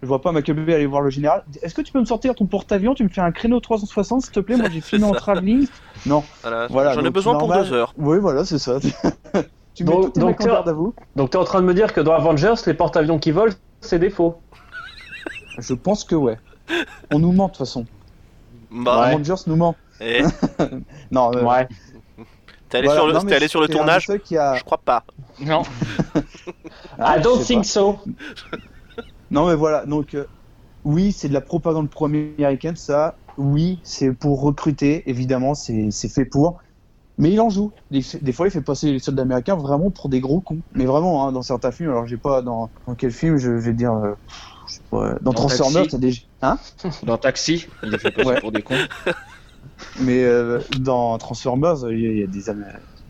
[0.02, 1.42] Je vois pas Michael Bay aller voir le général.
[1.62, 2.94] Est-ce que tu peux me sortir ton porte-avions?
[2.94, 4.56] Tu me fais un créneau 360 s'il te plaît?
[4.56, 5.18] Moi j'ai filmé en ça.
[5.20, 5.66] travelling.
[6.04, 6.22] Non.
[6.42, 7.94] Voilà, Voilà, j'en ai besoin pour deux heures.
[7.96, 8.78] Oui voilà c'est ça.
[9.76, 10.94] tu mets Donc- donc mecs en toi- garde à vous.
[11.14, 13.98] Donc t'es en train de me dire que dans Avengers, les porte-avions qui volent, c'est
[14.00, 14.40] des faux.
[15.58, 16.38] Je pense que ouais.
[17.12, 17.86] On nous ment de toute façon.
[18.70, 19.06] Bah, Ouais.
[19.14, 19.76] Avengers nous ment.
[20.00, 20.22] eh,
[21.12, 21.30] Non.
[21.34, 21.68] euh, Ouais.
[22.68, 23.00] t'es allé voilà.
[23.00, 25.04] sur le, Non, t'es mais allé sur le tournage seuls qui a- Je crois pas.
[25.40, 25.62] Non.
[26.98, 27.98] Ah, I je don't think so.
[29.30, 30.24] Non, mais voilà, donc euh,
[30.84, 33.16] oui, c'est de la propagande pro-américaine, ça.
[33.36, 36.58] Oui, c'est pour recruter, évidemment, c'est c'est fait pour.
[37.18, 37.72] Mais il en joue.
[37.90, 40.58] Des, des fois, il fait passer les soldats américains vraiment pour des gros cons.
[40.74, 43.72] Mais vraiment, hein, dans certains films, alors j'ai pas dans, dans quel film, je, vais
[43.72, 43.92] dire.
[43.94, 44.12] euh,
[44.68, 46.12] je sais pas, dans, Dans Transformers, t'as des.
[46.42, 46.58] Hein
[47.04, 48.40] Dans Taxi, il est fait passer Ouais.
[48.40, 48.74] pour des cons.
[50.00, 52.50] Mais euh, dans Transformers, il y a, il y a des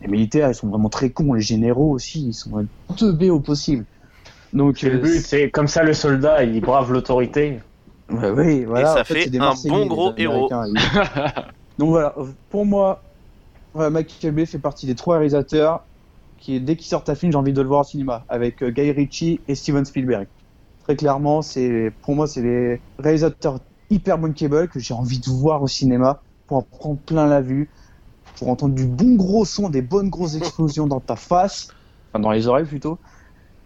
[0.01, 1.33] les militaires, ils sont vraiment très cons.
[1.33, 2.65] Les généraux aussi, ils sont
[2.95, 3.85] teubés au possible.
[4.53, 7.59] Donc, le euh, but, c'est comme ça le soldat, il brave l'autorité.
[8.09, 8.93] Ouais, oui, voilà.
[8.93, 10.49] ça en fait, des un bon les gros héros.
[11.77, 12.15] Donc voilà,
[12.49, 13.01] pour moi,
[13.73, 15.81] voilà, Michael Bay fait partie des trois réalisateurs
[16.39, 18.69] qui, dès qu'ils sortent un film, j'ai envie de le voir au cinéma, avec euh,
[18.71, 20.27] Guy Ritchie et Steven Spielberg.
[20.83, 25.61] Très clairement, c'est pour moi, c'est les réalisateurs hyper bankable que j'ai envie de voir
[25.61, 27.69] au cinéma pour en prendre plein la vue,
[28.37, 31.67] pour entendre du bon gros son, des bonnes grosses explosions dans ta face,
[32.11, 32.97] enfin dans les oreilles plutôt,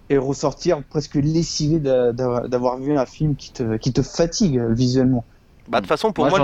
[0.10, 4.60] et ressortir presque lessivé d'a- d'a- d'avoir vu un film qui te, qui te fatigue
[4.72, 5.26] visuellement.
[5.70, 6.40] Bah, de toute façon, pour Moi,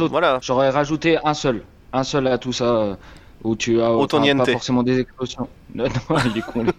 [0.00, 0.08] moi.
[0.10, 0.38] Voilà.
[0.42, 1.62] J'aurais rajouté un seul.
[1.92, 2.64] Un seul à tout ça.
[2.64, 2.94] euh,
[3.44, 5.48] Où tu as Autant enfin, pas forcément des explosions.
[5.74, 6.62] Non, non, il est con.
[6.62, 6.72] lui.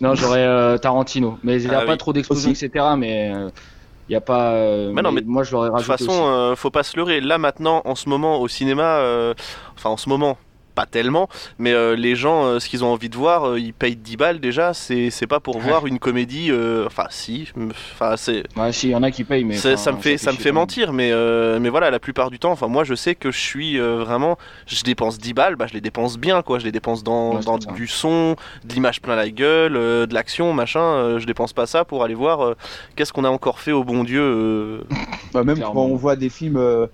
[0.00, 1.38] non, j'aurais euh, Tarantino.
[1.42, 1.98] Mais il n'y a Ah pas oui.
[1.98, 2.84] trop d'explosions, etc.
[2.96, 4.52] Mais il n'y a pas.
[4.52, 6.06] euh, Mais non, mais moi, je l'aurais De toute rajouté.
[6.06, 7.20] façon, euh, faut pas se leurrer.
[7.20, 9.34] Là maintenant, en ce moment, au cinéma, euh,
[9.76, 10.38] enfin en ce moment,
[10.78, 13.72] pas tellement, mais euh, les gens, euh, ce qu'ils ont envie de voir, euh, ils
[13.74, 14.72] payent 10 balles déjà.
[14.74, 16.52] C'est c'est pas pour voir une comédie.
[16.52, 17.48] euh, Enfin si,
[17.94, 18.44] enfin c'est.
[18.56, 19.56] Ouais, si, il y en a qui payent, mais.
[19.56, 22.52] Ça, me fait, ça me fait mentir, mais, euh, mais voilà, la plupart du temps,
[22.52, 24.38] enfin moi je sais que je suis euh, vraiment,
[24.68, 26.60] je dépense 10 balles, bah, je les dépense bien, quoi.
[26.60, 30.14] Je les dépense dans, Ouais, dans du son, de l'image plein la gueule, euh, de
[30.14, 30.80] l'action, machin.
[30.80, 32.54] euh, je dépense pas ça pour aller voir euh,
[32.94, 34.20] qu'est-ce qu'on a encore fait au bon Dieu.
[34.22, 34.80] euh.
[35.32, 35.74] Bah, même Clairement.
[35.74, 36.86] quand on voit des films euh,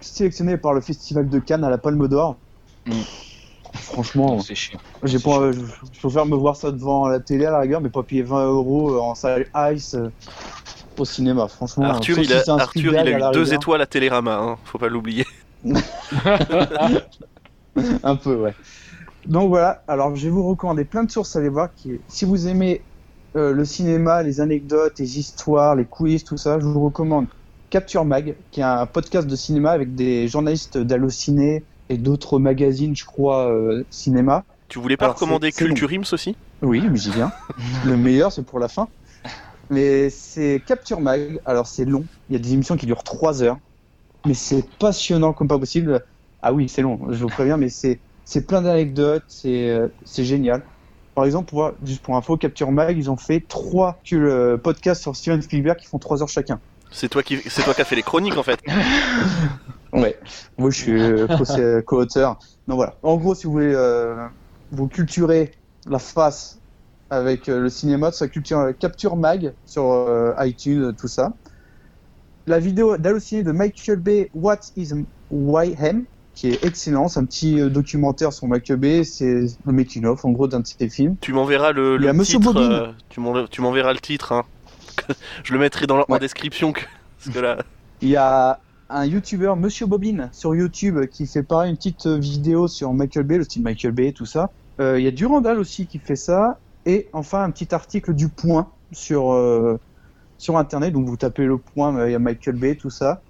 [0.00, 2.36] sélectionnés par le Festival de Cannes à la Palme d'Or,
[2.86, 2.92] Mm.
[3.74, 4.78] Franchement, C'est chiant.
[5.02, 5.60] j'ai pas, euh, je,
[5.92, 8.46] je préfère me voir ça devant la télé à la rigueur, mais pas payer 20
[8.46, 10.10] euros en salle Ice euh,
[10.98, 11.48] au cinéma.
[11.48, 14.78] Franchement, Arthur, il si a, Arthur, il a eu deux étoiles à Télérama, hein, faut
[14.78, 15.26] pas l'oublier.
[18.02, 18.54] Un peu, ouais.
[19.26, 21.68] Donc voilà, alors je vais vous recommander plein de sources à aller voir.
[21.76, 22.00] Qui...
[22.08, 22.80] Si vous aimez
[23.36, 27.26] euh, le cinéma, les anecdotes, les histoires, les quiz, tout ça, je vous recommande
[27.68, 32.96] Capture Mag, qui est un podcast de cinéma avec des journalistes d'Allociné et d'autres magazines,
[32.96, 34.44] je crois, euh, cinéma.
[34.68, 35.50] Tu voulais pas Alors, recommander.
[35.50, 36.36] Culture Ims aussi?
[36.62, 37.32] Oui, mais j'y viens.
[37.84, 38.88] le meilleur, c'est pour la fin.
[39.68, 41.40] Mais c'est Capture Mag.
[41.44, 42.04] Alors, c'est long.
[42.28, 43.58] Il y a des émissions qui durent 3 heures.
[44.24, 46.04] Mais c'est passionnant comme pas possible.
[46.42, 50.24] Ah oui, c'est long, je vous préviens, mais c'est c'est plein d'anecdotes, c'est euh, c'est
[50.24, 50.62] génial.
[51.14, 55.16] Par exemple, pour, juste pour info, Capture Mag, ils ont fait trois euh, podcasts sur
[55.16, 56.60] Steven Spielberg qui font 3 heures chacun.
[56.92, 58.60] C'est toi qui, c'est toi qui as fait les chroniques en fait.
[59.92, 60.18] Ouais.
[60.58, 62.38] Moi, je suis euh, co-auteur.
[62.68, 62.94] Donc voilà.
[63.02, 64.14] En gros, si vous voulez euh,
[64.72, 65.52] vous culturer
[65.88, 66.58] la face
[67.10, 71.32] avec euh, le cinéma, ça culture Capture Mag sur euh, iTunes, tout ça.
[72.46, 74.90] La vidéo d'Allociné de Michael Bay, What is
[75.30, 77.08] Mayhem qui est excellent.
[77.08, 79.04] C'est un petit euh, documentaire sur Michael Bay.
[79.04, 81.16] C'est le making of, en gros, d'un de ses films.
[81.20, 82.56] Tu m'enverras le, Il y a le Monsieur titre.
[82.56, 84.32] Euh, tu m'en- tu m'enverras le titre.
[84.32, 84.44] Hein.
[85.44, 86.18] Je le mettrai dans la Ouais.
[86.20, 86.72] description.
[86.72, 86.80] Que,
[87.24, 87.58] parce que là,
[88.00, 92.18] Il y a un YouTuber, Monsieur Bobine, sur YouTube, qui fait pareil une petite euh,
[92.18, 94.50] vidéo sur Michael Bay, le style Michael Bay, tout ça.
[94.80, 96.58] Euh, il y a Durandal aussi qui fait ça.
[96.86, 99.78] Et enfin, un petit article du Point sur, euh,
[100.38, 100.92] sur Internet.
[100.92, 103.22] Donc, vous tapez le Point, il y a Michael Bay, tout ça.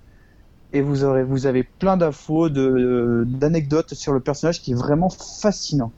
[0.72, 5.10] Et vous, aurez, vous avez plein d'infos, de- d'anecdotes sur le personnage qui est vraiment
[5.10, 5.92] fascinant.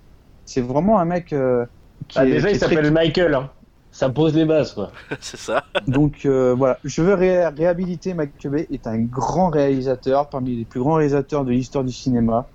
[0.46, 1.66] C'est vraiment un mec euh,
[2.08, 3.34] qui Ah, est, déjà, qui il très s'appelle Michael.
[3.34, 3.50] Hein.
[3.92, 4.90] Ça pose les bases, quoi.
[5.20, 5.64] c'est ça.
[5.86, 8.30] donc euh, voilà, je veux ré- réhabiliter Bay
[8.70, 12.48] est un grand réalisateur, parmi les plus grands réalisateurs de l'histoire du cinéma,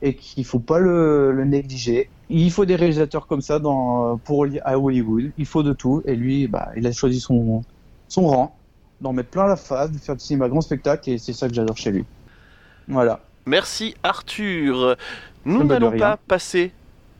[0.00, 2.08] et qu'il faut pas le, le négliger.
[2.30, 5.30] Il faut des réalisateurs comme ça dans, pour à Hollywood.
[5.38, 7.62] Il faut de tout, et lui, bah, il a choisi son
[8.08, 8.56] son rang,
[9.02, 11.54] d'en mettre plein la face, de faire du cinéma grand spectacle, et c'est ça que
[11.54, 12.04] j'adore chez lui.
[12.88, 13.20] Voilà.
[13.44, 14.96] Merci Arthur.
[15.44, 16.72] Nous n'allons pas passer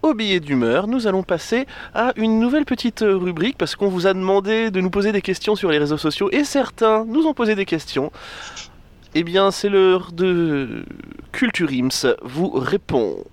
[0.03, 4.07] au billet d'humeur, nous allons passer à une nouvelle petite euh, rubrique parce qu'on vous
[4.07, 7.35] a demandé de nous poser des questions sur les réseaux sociaux et certains nous ont
[7.35, 8.13] posé des questions.
[9.15, 10.85] Eh bien, c'est l'heure de
[11.33, 13.25] Culture Ims vous répond.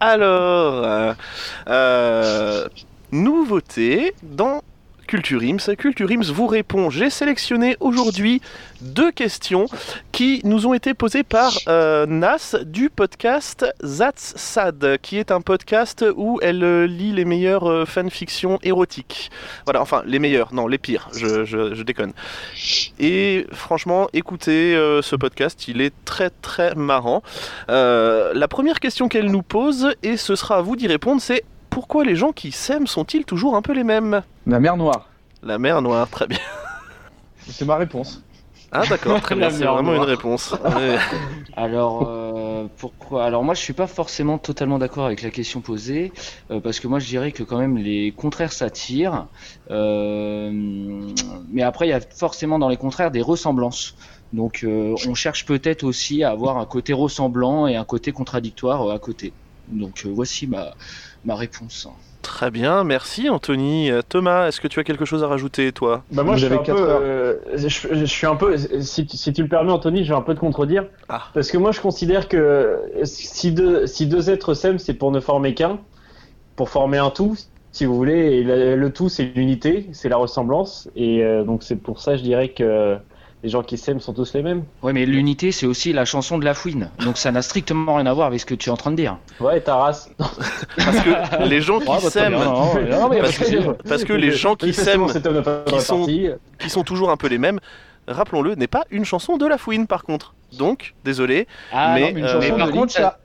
[0.00, 1.14] Alors, euh,
[1.68, 2.68] euh,
[3.12, 4.62] nouveauté dans
[5.10, 5.74] Culture Ims.
[5.76, 6.88] Culture Ims vous répond.
[6.88, 8.40] J'ai sélectionné aujourd'hui
[8.80, 9.66] deux questions
[10.12, 15.40] qui nous ont été posées par euh, Nas du podcast That's Sad, qui est un
[15.40, 19.32] podcast où elle euh, lit les meilleures euh, fanfictions érotiques.
[19.64, 22.12] Voilà, enfin les meilleures, non les pires, je, je- déconne.
[23.00, 27.24] Et franchement, écoutez ce podcast, il est très très marrant.
[27.68, 31.42] La première question qu'elle nous pose, et ce sera à vous d'y répondre, c'est
[31.80, 34.20] pourquoi les gens qui s'aiment sont-ils toujours un peu les mêmes?
[34.46, 35.08] La mer Noire.
[35.42, 36.38] La mer noire, très bien.
[37.48, 38.22] C'est ma réponse.
[38.70, 40.54] Ah d'accord, très bien, c'est vraiment une réponse.
[40.62, 40.98] Ouais.
[41.56, 43.24] Alors euh, pourquoi?
[43.24, 46.12] Alors moi je suis pas forcément totalement d'accord avec la question posée
[46.50, 49.26] euh, parce que moi je dirais que quand même les contraires s'attirent,
[49.70, 50.50] euh,
[51.50, 53.96] mais après il y a forcément dans les contraires des ressemblances.
[54.34, 58.88] Donc euh, on cherche peut-être aussi à avoir un côté ressemblant et un côté contradictoire
[58.90, 59.32] à côté.
[59.70, 60.74] Donc euh, voici ma
[61.24, 61.88] ma réponse.
[62.22, 63.90] Très bien, merci Anthony.
[63.90, 66.02] Euh, Thomas, est-ce que tu as quelque chose à rajouter, toi?
[66.12, 69.48] Bah moi Vous je euh, je, je suis un peu, si, tu- si tu le
[69.48, 70.84] permets Anthony, je vais un peu te contredire.
[71.08, 71.22] Ah.
[71.32, 75.20] Parce que moi je considère que si deux, si deux êtres s'aiment, c'est pour ne
[75.20, 75.78] former qu'un,
[76.56, 77.36] pour former un tout,
[77.72, 78.18] si vous voulez.
[78.36, 80.90] Et le, le tout c'est l'unité, c'est la ressemblance.
[80.96, 82.98] Et euh, donc c'est pour ça je dirais que
[83.42, 84.64] les gens qui s'aiment sont tous les mêmes.
[84.82, 86.90] Ouais mais l'unité c'est aussi la chanson de la fouine.
[87.04, 88.96] Donc ça n'a strictement rien à voir avec ce que tu es en train de
[88.96, 89.16] dire.
[89.40, 90.10] Ouais, ta race.
[90.18, 92.38] Parce que les gens qui Ouais, bah, s'aiment,
[93.10, 96.28] mais parce que, parce que les gens qui s'aiment, qui sont- répartie.
[96.58, 97.58] qui sont toujours un peu les mêmes,
[98.08, 100.34] rappelons-le, n'est pas une chanson de La Fouine par contre.
[100.58, 103.18] Donc, désolé, Ah, Mais, non, Une euh, chanson mais par de contre, Lincha.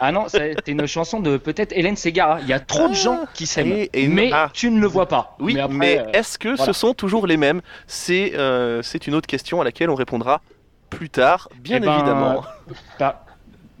[0.00, 2.40] Ah non, c'est une chanson de peut-être Hélène Ségara.
[2.40, 4.50] Il y a trop de Ah, gens qui s'aiment, et- et- mais ah.
[4.52, 5.36] tu ne le vois pas.
[5.40, 6.64] oui, mais, après, euh, est-ce que voilà.
[6.64, 7.60] ce sont toujours les mêmes?
[7.86, 10.40] C'est euh, c'est une autre question à laquelle on répondra
[10.90, 12.42] plus tard, bien Eh ben, évidemment.
[12.98, 13.24] bah,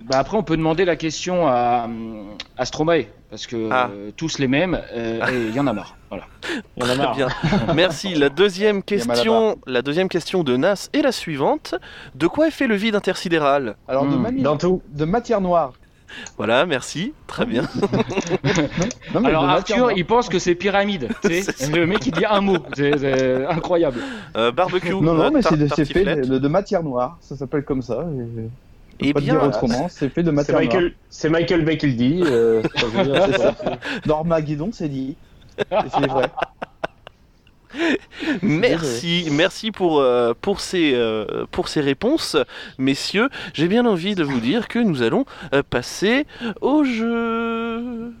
[0.00, 3.88] bah après, on peut demander la question à, hum, à Stromae, parce que Ah.
[3.92, 5.96] euh, tous les mêmes, euh, et il y en a marre.
[6.10, 6.24] Voilà.
[6.80, 7.16] En a marre.
[7.16, 7.28] bien.
[7.74, 8.14] Merci.
[8.14, 11.74] La deuxième question, la deuxième question de Nas est la suivante.
[12.14, 13.76] De quoi est fait le vide intersidéral?
[13.88, 14.20] Alors, de, Hmm.
[14.22, 14.82] mani- Dans tout.
[14.90, 15.72] de matière noire.
[16.36, 17.12] Voilà, merci.
[17.26, 17.64] Très bien.
[19.14, 19.92] Non, mais Alors Arthur, noire.
[19.96, 21.08] il pense que c'est pyramide.
[21.22, 22.58] C'est le mec, il dit un mot.
[22.76, 24.00] C'est incroyable.
[24.36, 24.92] Euh, barbecue.
[24.94, 27.16] Non, euh, non, mais tar- c'est fait de, de matière noire.
[27.20, 28.04] Ça s'appelle comme ça.
[28.38, 28.48] et-
[29.00, 29.86] Eh pas bien, dire autrement.
[29.88, 30.82] C'est fait de matière noire.
[31.10, 32.22] C'est Michael Bay qui le dit.
[32.26, 33.26] euh, veut dire,
[34.74, 35.16] c'est dit.
[35.58, 35.62] Et
[35.96, 36.30] c'est vrai.
[38.42, 42.36] Merci, merci pour, euh, pour, ces, euh, pour ces réponses,
[42.78, 43.28] messieurs.
[43.52, 46.26] J'ai bien envie de vous dire que nous allons euh, passer
[46.60, 48.12] au jeu.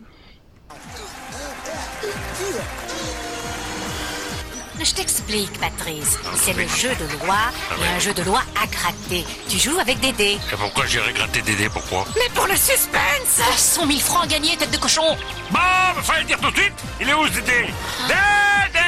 [4.80, 6.18] Je t'explique, Patrice.
[6.34, 7.36] C'est le jeu de loi
[7.80, 9.24] et un jeu de loi à gratter.
[9.48, 10.38] Tu joues avec des dés.
[10.52, 12.04] Et pourquoi j'irai gratter des dés Pourquoi?
[12.16, 15.16] Mais pour le suspense 100 000 francs gagnés, tête de cochon
[15.50, 17.66] Bon, bah, fallait le dire tout de suite Il est où ce dé
[18.08, 18.83] Dés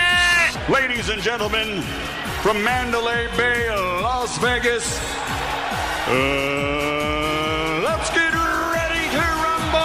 [0.69, 1.81] Ladies and gentlemen,
[2.43, 3.69] from Mandalay Bay,
[4.03, 4.99] Las Vegas,
[6.09, 6.13] uh,
[7.85, 9.79] let's get ready to rumble!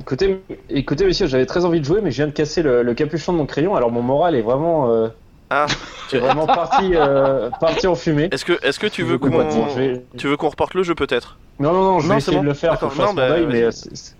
[0.00, 0.40] Écoutez,
[0.70, 3.32] écoutez, monsieur, j'avais très envie de jouer, mais je viens de casser le, le capuchon
[3.32, 5.08] de mon crayon, alors mon moral est vraiment, euh,
[5.50, 5.66] Ah,
[6.12, 8.28] est vraiment parti, euh, parti en fumée.
[8.30, 9.30] est-ce que, est-ce que tu veux qu'on,
[9.74, 11.36] vais- tu veux qu'on reporte le jeu peut-être?
[11.58, 12.44] Non, non, non, je Non, vais c'est essayer bon.
[12.44, 13.62] de le faire, fasse non, bah, deuil, mais vas-y.
[13.64, 14.14] euh, c'est- c'est-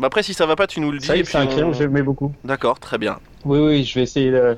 [0.00, 1.06] Bah après, si ça va pas, tu nous le dis.
[1.06, 2.32] c'est un puis on- crayon que j'aimais beaucoup.
[2.44, 3.18] D'accord, très bien.
[3.44, 4.56] Oui, oui, je vais essayer de...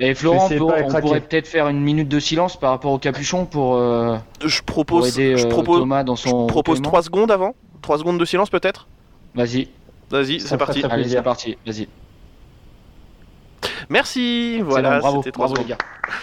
[0.00, 3.76] Et Florent, on pourrait peut-être faire une minute de silence par rapport au capuchon pour,
[3.76, 6.28] euh, Je pour propose, aider je euh, propose, Thomas dans son.
[6.28, 6.88] je propose recueillement.
[6.90, 8.86] 3 secondes avant 3 secondes de silence peut-être?
[9.34, 9.68] Vas-y,
[10.10, 10.84] Vas-y, c'est parti.
[10.84, 11.88] allez, c'est parti, vas-y.
[13.90, 15.78] Merci, voilà, c'était 3 bravo les gars.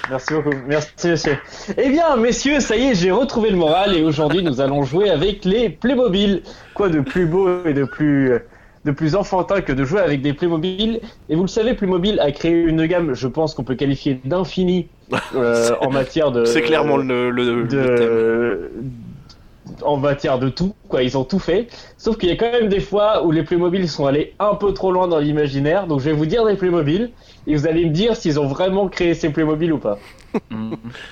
[0.10, 1.38] Merci beaucoup, merci monsieur.
[1.78, 5.10] Eh bien, messieurs, ça y est, j'ai retrouvé le moral et aujourd'hui nous allons jouer
[5.10, 6.44] avec les Playmobil.
[6.74, 8.32] Quoi de plus beau et de plus
[8.86, 11.00] de plus enfantin que de jouer avec des Playmobil?
[11.30, 14.88] Et vous le savez, Playmobil a créé une gamme, je pense qu'on peut qualifier d'infini
[15.36, 16.46] euh, en matière de.
[16.46, 18.86] C'est clairement le, le- le thème.
[19.82, 21.68] En matière de tout, quoi, ils ont tout fait.
[21.98, 24.74] Sauf qu'il y a quand même des fois où les Playmobil sont allés un peu
[24.74, 25.88] trop loin dans l'imaginaire.
[25.88, 27.12] Donc je vais vous dire des Playmobil
[27.48, 30.00] et vous allez me dire s'ils ont vraiment créé ces Playmobil ou pas.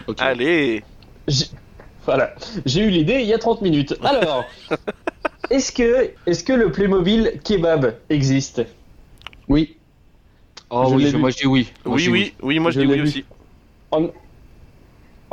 [0.08, 0.18] Ok.
[0.20, 0.84] Allez
[1.28, 1.46] J'ai-
[2.06, 2.36] Voilà,
[2.66, 3.96] j'ai eu l'idée il y a 30 minutes.
[4.04, 4.50] Alors,
[5.50, 8.66] est-ce que, est que le Playmobil kebab existe?
[9.48, 9.78] Oui.
[10.70, 11.68] Oh Je oui, je- moi je dis oui.
[11.86, 13.08] Moi, Oui, oui, oui, moi je, Je dis l'ai oui vu.
[13.08, 13.26] aussi.
[13.92, 14.10] en...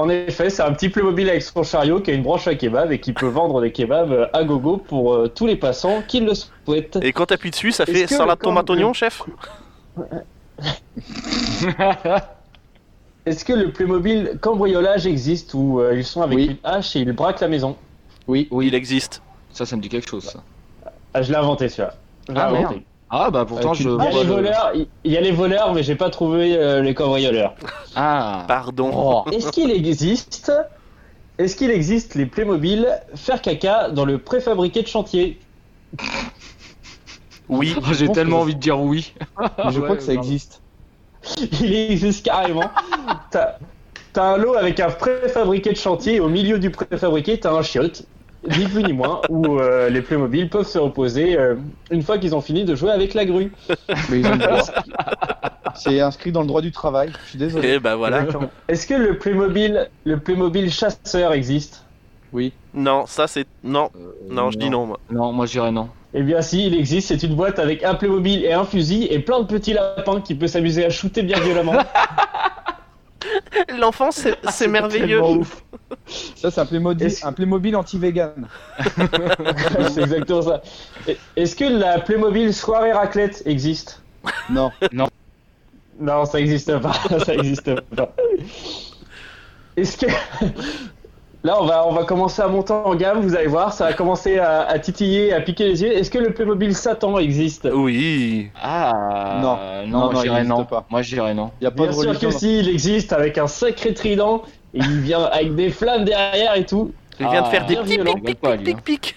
[0.00, 2.90] en effet, c'est un petit Playmobil avec son chariot qui a une branche à kebab
[2.92, 6.32] et qui peut vendre des kebabs à gogo pour euh, tous les passants qui le
[6.34, 6.98] souhaitent.
[7.02, 9.22] Et quand t'appuies dessus, ça fait salade tomate oignon, chef?
[13.26, 16.46] Est-ce que le Playmobil cambriolage existe où euh, ils sont avec Oui.
[16.46, 17.76] une hache et ils braquent la maison?
[18.26, 18.48] Oui.
[18.50, 19.20] Oui, il existe.
[19.52, 20.24] Ça, ça me dit quelque chose.
[20.24, 20.42] Ça.
[21.12, 21.94] Ah, je l'ai inventé celui-là.
[22.28, 22.82] Je l'ai Ah, inventé.
[23.12, 23.88] Ah bah pourtant Avec je.
[23.88, 25.96] une- Il y a les le- voleurs, il il y a les voleurs, mais j'ai
[25.96, 27.54] pas trouvé euh, les cambrioleurs.
[27.96, 28.44] Ah.
[28.46, 28.90] Pardon.
[28.94, 29.30] Oh.
[29.32, 30.52] Est-ce qu'il existe,
[31.38, 35.40] est-ce qu'il existe les Playmobil faire caca dans le préfabriqué de chantier?
[37.48, 37.74] Oui.
[37.76, 39.12] Oh, J'ai tellement que- envie de dire oui.
[39.40, 40.22] Mais je crois que ça pardon.
[40.22, 40.62] existe.
[41.60, 42.70] Il existe carrément.
[43.30, 43.56] T'as
[44.12, 47.62] t'as un lot avec un préfabriqué de chantier et au milieu du préfabriqué t'as un
[47.62, 48.04] chiotte,
[48.48, 51.56] ni plus ni moins, où euh, les Playmobil peuvent se reposer euh,
[51.90, 53.52] une fois qu'ils ont fini de jouer avec la grue.
[54.08, 54.60] Mais ils ont le droit.
[55.74, 57.12] C'est inscrit dans le droit du travail.
[57.24, 57.68] Je suis désolé.
[57.68, 58.20] Et bah voilà.
[58.20, 58.50] Exactement.
[58.68, 61.84] Est-ce que le Playmobil, le Playmobil chasseur existe?
[62.32, 62.52] Oui.
[62.74, 63.46] Non, ça c'est.
[63.64, 63.90] Non,
[64.28, 65.00] non, je dis non, moi.
[65.10, 65.88] Non, moi je dirais non.
[66.12, 69.20] Eh bien si, il existe, c'est une boîte avec un Playmobil et un fusil et
[69.20, 71.74] plein de petits lapins qui peut s'amuser à shooter bien violemment.
[73.78, 75.22] L'enfance, c'est c'est merveilleux.
[75.22, 75.62] ouf.
[76.34, 78.48] Ça, c'est un Playmobil, un Playmobil anti-vegan.
[79.90, 80.62] c'est exactement ça.
[81.36, 84.02] Est-ce que la Playmobil soirée raclette existe?
[84.48, 84.70] Non.
[86.00, 86.94] Non, ça existe pas.
[87.24, 88.14] ça existe pas.
[89.76, 90.06] Est-ce que
[91.44, 93.20] là, on va on va commencer à monter en gamme.
[93.20, 95.92] Vous allez voir, ça va commencer à, à titiller, à piquer les yeux.
[95.96, 97.68] Est-ce que le Playmobil Satan existe?
[97.72, 98.50] Oui.
[98.60, 99.38] Ah.
[99.42, 99.58] Non.
[99.86, 100.64] Non, Non, moi non, je il dirais existe non.
[100.64, 100.86] pas.
[100.90, 101.50] Moi je dirais non.
[101.60, 102.28] Il n'y a pas Bien de sûr religion.
[102.30, 104.42] que si, il existe avec un sacré trident.
[104.72, 106.92] Et il vient avec des flammes derrière et tout.
[107.18, 108.14] Il vient de Ah, faire des bien pic violent.
[108.14, 109.16] pic pic Pas, pic lui, pic pic.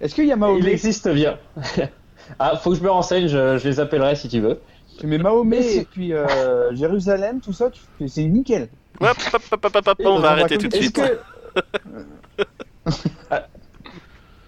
[0.00, 1.36] Est-ce qu'il y a Il Mahomet existe bien.
[2.38, 4.60] ah, faut que je me renseigne, je, je les appellerai si tu veux.
[4.98, 7.68] Tu mets Mahomet et puis euh, Jérusalem, tout ça,
[8.06, 8.68] c'est nickel.
[9.00, 10.94] Hop, hop, hop, hop, hop, on va un arrêter tout de suite.
[10.96, 11.18] que.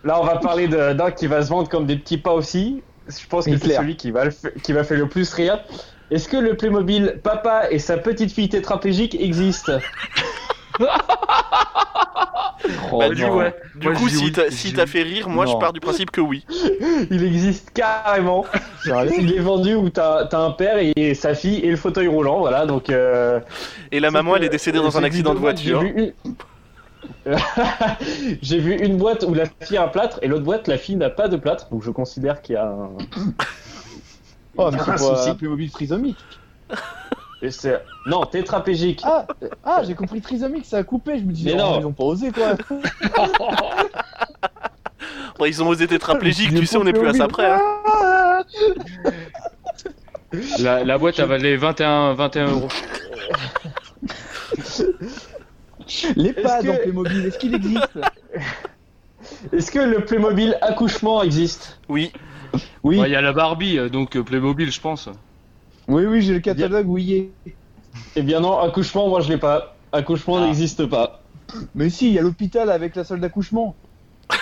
[0.04, 2.82] Là, on va parler de- d'un qui va se vendre comme des petits pas aussi.
[3.08, 5.60] Je pense que c'est celui qui va, le fa- qui va faire le plus rire.
[6.10, 9.78] Est-ce que le Playmobil Papa et sa petite fille tétraplégique existent?
[12.90, 13.36] Oh, Bah, du non.
[13.36, 13.54] ouais.
[13.74, 16.20] Du Moi, coup, si oui, t'as si fait rire, moi je pars du principe que
[16.22, 16.46] oui.
[17.10, 18.46] Il existe carrément.
[18.86, 22.38] Il est vendu où t'as as un père et sa fille et le fauteuil roulant,
[22.38, 22.64] voilà.
[22.64, 22.88] Donc.
[22.88, 23.40] euh,
[23.92, 25.82] Et la maman, elle est décédée dans un accident de voiture.
[25.82, 26.34] J'ai vu, une...
[28.42, 30.96] J'ai vu une boîte où la fille a un plâtre et l'autre boîte, la fille
[30.96, 31.68] n'a pas de plâtre.
[31.70, 32.90] Donc je considère qu'il y a un.
[34.56, 35.30] Oh, mais c'est pas souci.
[35.30, 36.16] un Playmobil trisomique.
[37.42, 39.02] et c'est- Non, tétraplégique.
[39.04, 39.26] Ah,
[39.64, 41.18] ah j'ai compris trisomique, ça a coupé.
[41.18, 41.80] Je me disais, Mais oh, non.
[41.80, 42.52] ils ont pas osé quoi.
[45.38, 47.50] Bon, ils ont osé tétraplégique, tu sais, on est plus à ça près.
[47.50, 48.44] hein.
[50.60, 52.68] La, la boîte a valé 21, 21 euros.
[56.16, 57.88] Les pads que- dans Playmobil, est-ce qu'il existe?
[59.52, 61.78] Est-ce que le Playmobil accouchement existe?
[61.88, 62.12] Oui.
[62.82, 65.08] Oui, Ouais, Il y a la Barbie, donc euh, Playmobil, je pense.
[65.88, 67.30] oui, oui, j'ai le catalogue, oui.
[68.16, 69.74] Eh bien non, accouchement, moi je l'ai pas.
[69.92, 70.46] Accouchement Ah.
[70.46, 71.20] n'existe pas.
[71.74, 73.74] Mais si, il y a l'hôpital avec la salle d'accouchement.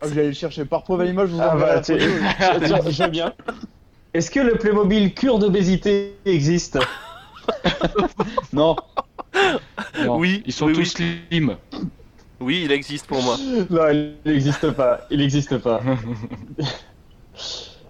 [0.00, 3.06] Ah, je vais aller le chercher par preuve à l'image, je vous Ah bah, je
[3.10, 3.32] bien.
[4.14, 6.78] Est-ce que le Playmobil cure d'obésité existe?
[8.52, 8.76] Non,
[10.04, 11.56] Non, Oui, Ils sont oui, tous slim.
[12.40, 13.36] Oui, il existe pour moi.
[13.68, 15.00] Non, il n'existe pas.
[15.10, 15.80] Il n'existe pas.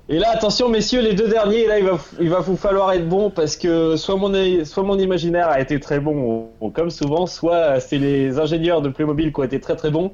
[0.09, 3.09] Et là, attention, messieurs, les deux derniers, là, il va, il va vous falloir être
[3.09, 7.78] bon parce que soit mon, soit mon imaginaire a été très bon, comme souvent, soit
[7.78, 10.12] c'est les ingénieurs de Playmobil qui ont été très très bons.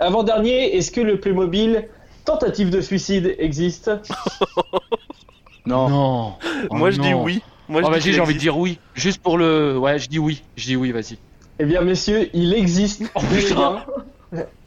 [0.00, 1.86] Avant-dernier, est-ce que le Playmobil
[2.24, 3.90] tentative de suicide existe?
[5.66, 5.88] Non.
[5.88, 6.32] Non.
[6.70, 7.42] Oh Moi je dis oui.
[7.68, 8.78] Moi je Oh, vas-y, j'ai envie de dire oui.
[8.94, 9.78] Juste pour le.
[9.78, 10.42] Ouais, je dis oui.
[10.56, 11.18] Je dis oui, vas-y.
[11.58, 13.02] Eh bien, messieurs, il existe.
[13.14, 13.84] Oh, putain.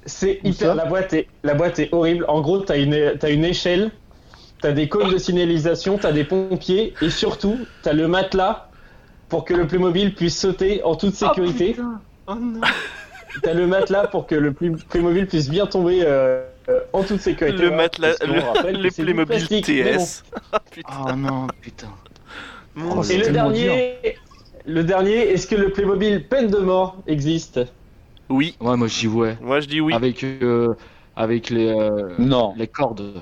[0.06, 0.74] C'est hyper.
[0.76, 2.26] La boîte est, la boîte est horrible.
[2.30, 3.92] En gros, t'as une, t'as une échelle,
[4.62, 8.70] t'as des cônes de signalisation, t'as des pompiers, et surtout, t'as le matelas
[9.28, 11.76] pour que le Playmobil puisse sauter en toute sécurité.
[12.28, 12.62] Oh non.
[13.44, 17.20] t'as le matelas pour que le Play- Playmobil puisse bien tomber euh, euh, en toute
[17.20, 17.58] sécurité.
[17.64, 19.62] Le matelas, le, les Playmobil bon.
[19.62, 20.24] TS.
[20.54, 20.90] Ah, putain.
[21.06, 21.90] Oh non, putain.
[22.78, 23.02] Oh.
[23.10, 23.94] Et le dernier,
[24.66, 27.60] le dernier, est-ce que le Playmobil peine de mort existe?
[28.30, 29.38] Oui, Ouais, moi je dis ouais.
[29.42, 29.94] moi je dis oui.
[29.94, 30.74] Avec, euh,
[31.16, 32.54] avec les, euh, Non.
[32.58, 33.22] les cordes.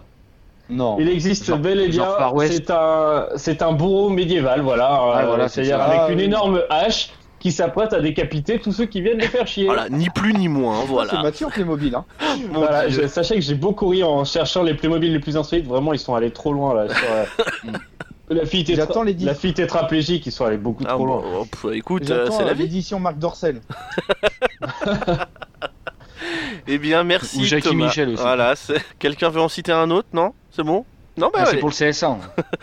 [0.70, 0.98] Non.
[1.00, 2.08] Il existe Genre- bel et bien.
[2.48, 5.00] C'est un, c'est un bourreau médiéval, voilà.
[5.20, 6.24] Euh, voilà, c'est C'est-à-dire avec Ah, une oui.
[6.26, 9.66] énorme hache qui s'apprête à décapiter tous ceux qui viennent les faire chier.
[9.68, 11.22] Voilà, ni plus ni moins, C'est voilà.
[11.22, 11.94] mature Playmobil.
[11.94, 12.04] Hein.
[12.52, 15.68] Voilà, je- sachez que j'ai beaucoup ri en cherchant les Playmobil les plus insolites.
[15.68, 16.88] Vraiment, ils sont allés trop loin là.
[16.90, 17.72] sur, euh,
[18.30, 19.26] la fille tétra- J'attends les dix.
[19.26, 21.24] la fille tétraplégique, ils sont allés beaucoup Ah, trop bon, loin.
[21.42, 22.64] oh, pff, écoute, euh, J'attends c'est la euh, vie.
[22.64, 23.62] l'édition Marc Dorcel.
[26.68, 27.86] Eh bien, merci Ou Jackie Thomas.
[27.86, 28.22] Michel aussi.
[28.22, 30.34] Voilà, c'est- quelqu'un veut en citer un autre, non?
[30.52, 30.86] C'est bon?
[31.18, 32.18] Non, bah Ah, c'est pour le CSA.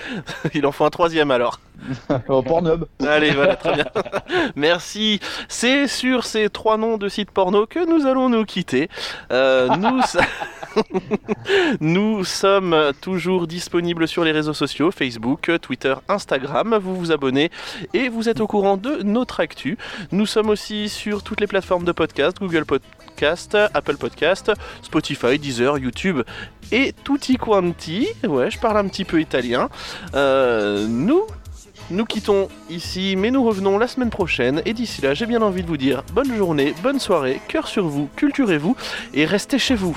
[0.55, 1.61] il en faut un troisième alors.
[2.29, 2.85] Au Pornhub.
[3.07, 3.87] Allez, voilà, très bien.
[4.57, 5.21] Merci.
[5.49, 8.89] C'est sur ces trois noms de sites porno que nous allons nous quitter.
[9.33, 10.01] Euh, nous,
[11.81, 16.79] nous sommes toujours disponibles sur les réseaux sociaux, Facebook, Twitter, Instagram.
[16.81, 17.51] Vous vous abonnez
[17.95, 19.77] et vous êtes au courant de notre actu.
[20.13, 25.79] Nous sommes aussi sur toutes les plateformes de podcast, Google Podcast, Apple Podcast, Spotify, Deezer,
[25.79, 26.23] YouTube
[26.71, 28.09] et tutti quanti.
[28.27, 29.69] Ouais, je parle un petit peu italien.
[30.15, 31.23] Euh, nous
[31.91, 34.63] nous quittons ici, mais nous revenons la semaine prochaine.
[34.65, 37.87] Et d'ici là, j'ai bien envie de vous dire bonne journée, bonne soirée, cœur sur
[37.87, 38.77] vous, culturez-vous
[39.15, 39.97] et restez chez vous.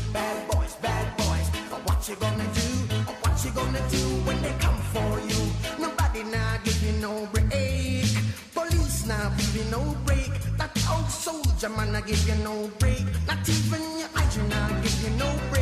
[9.71, 10.29] No break.
[10.57, 13.05] That old soldier man I give you no break.
[13.25, 15.60] Not even your eyes you now give you no breaks.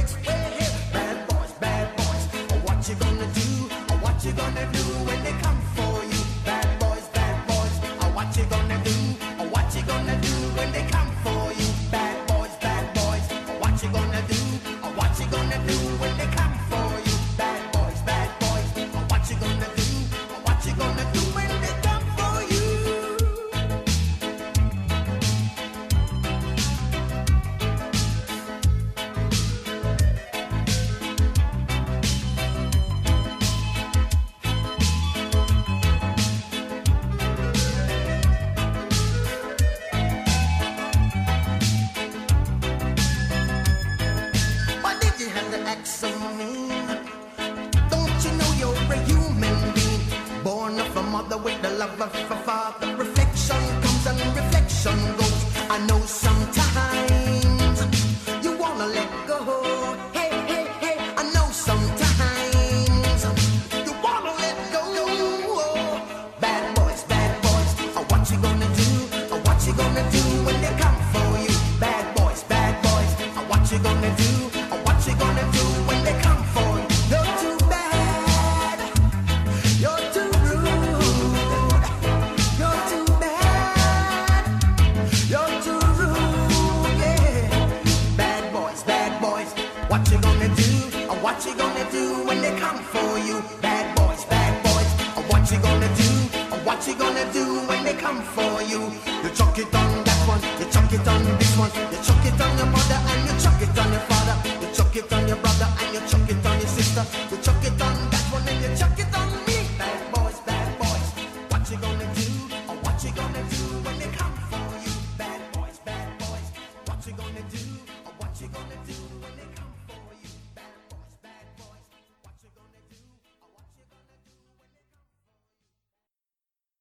[52.36, 52.96] Father.
[52.96, 55.46] Reflection comes and reflection goes.
[55.70, 56.89] I know sometimes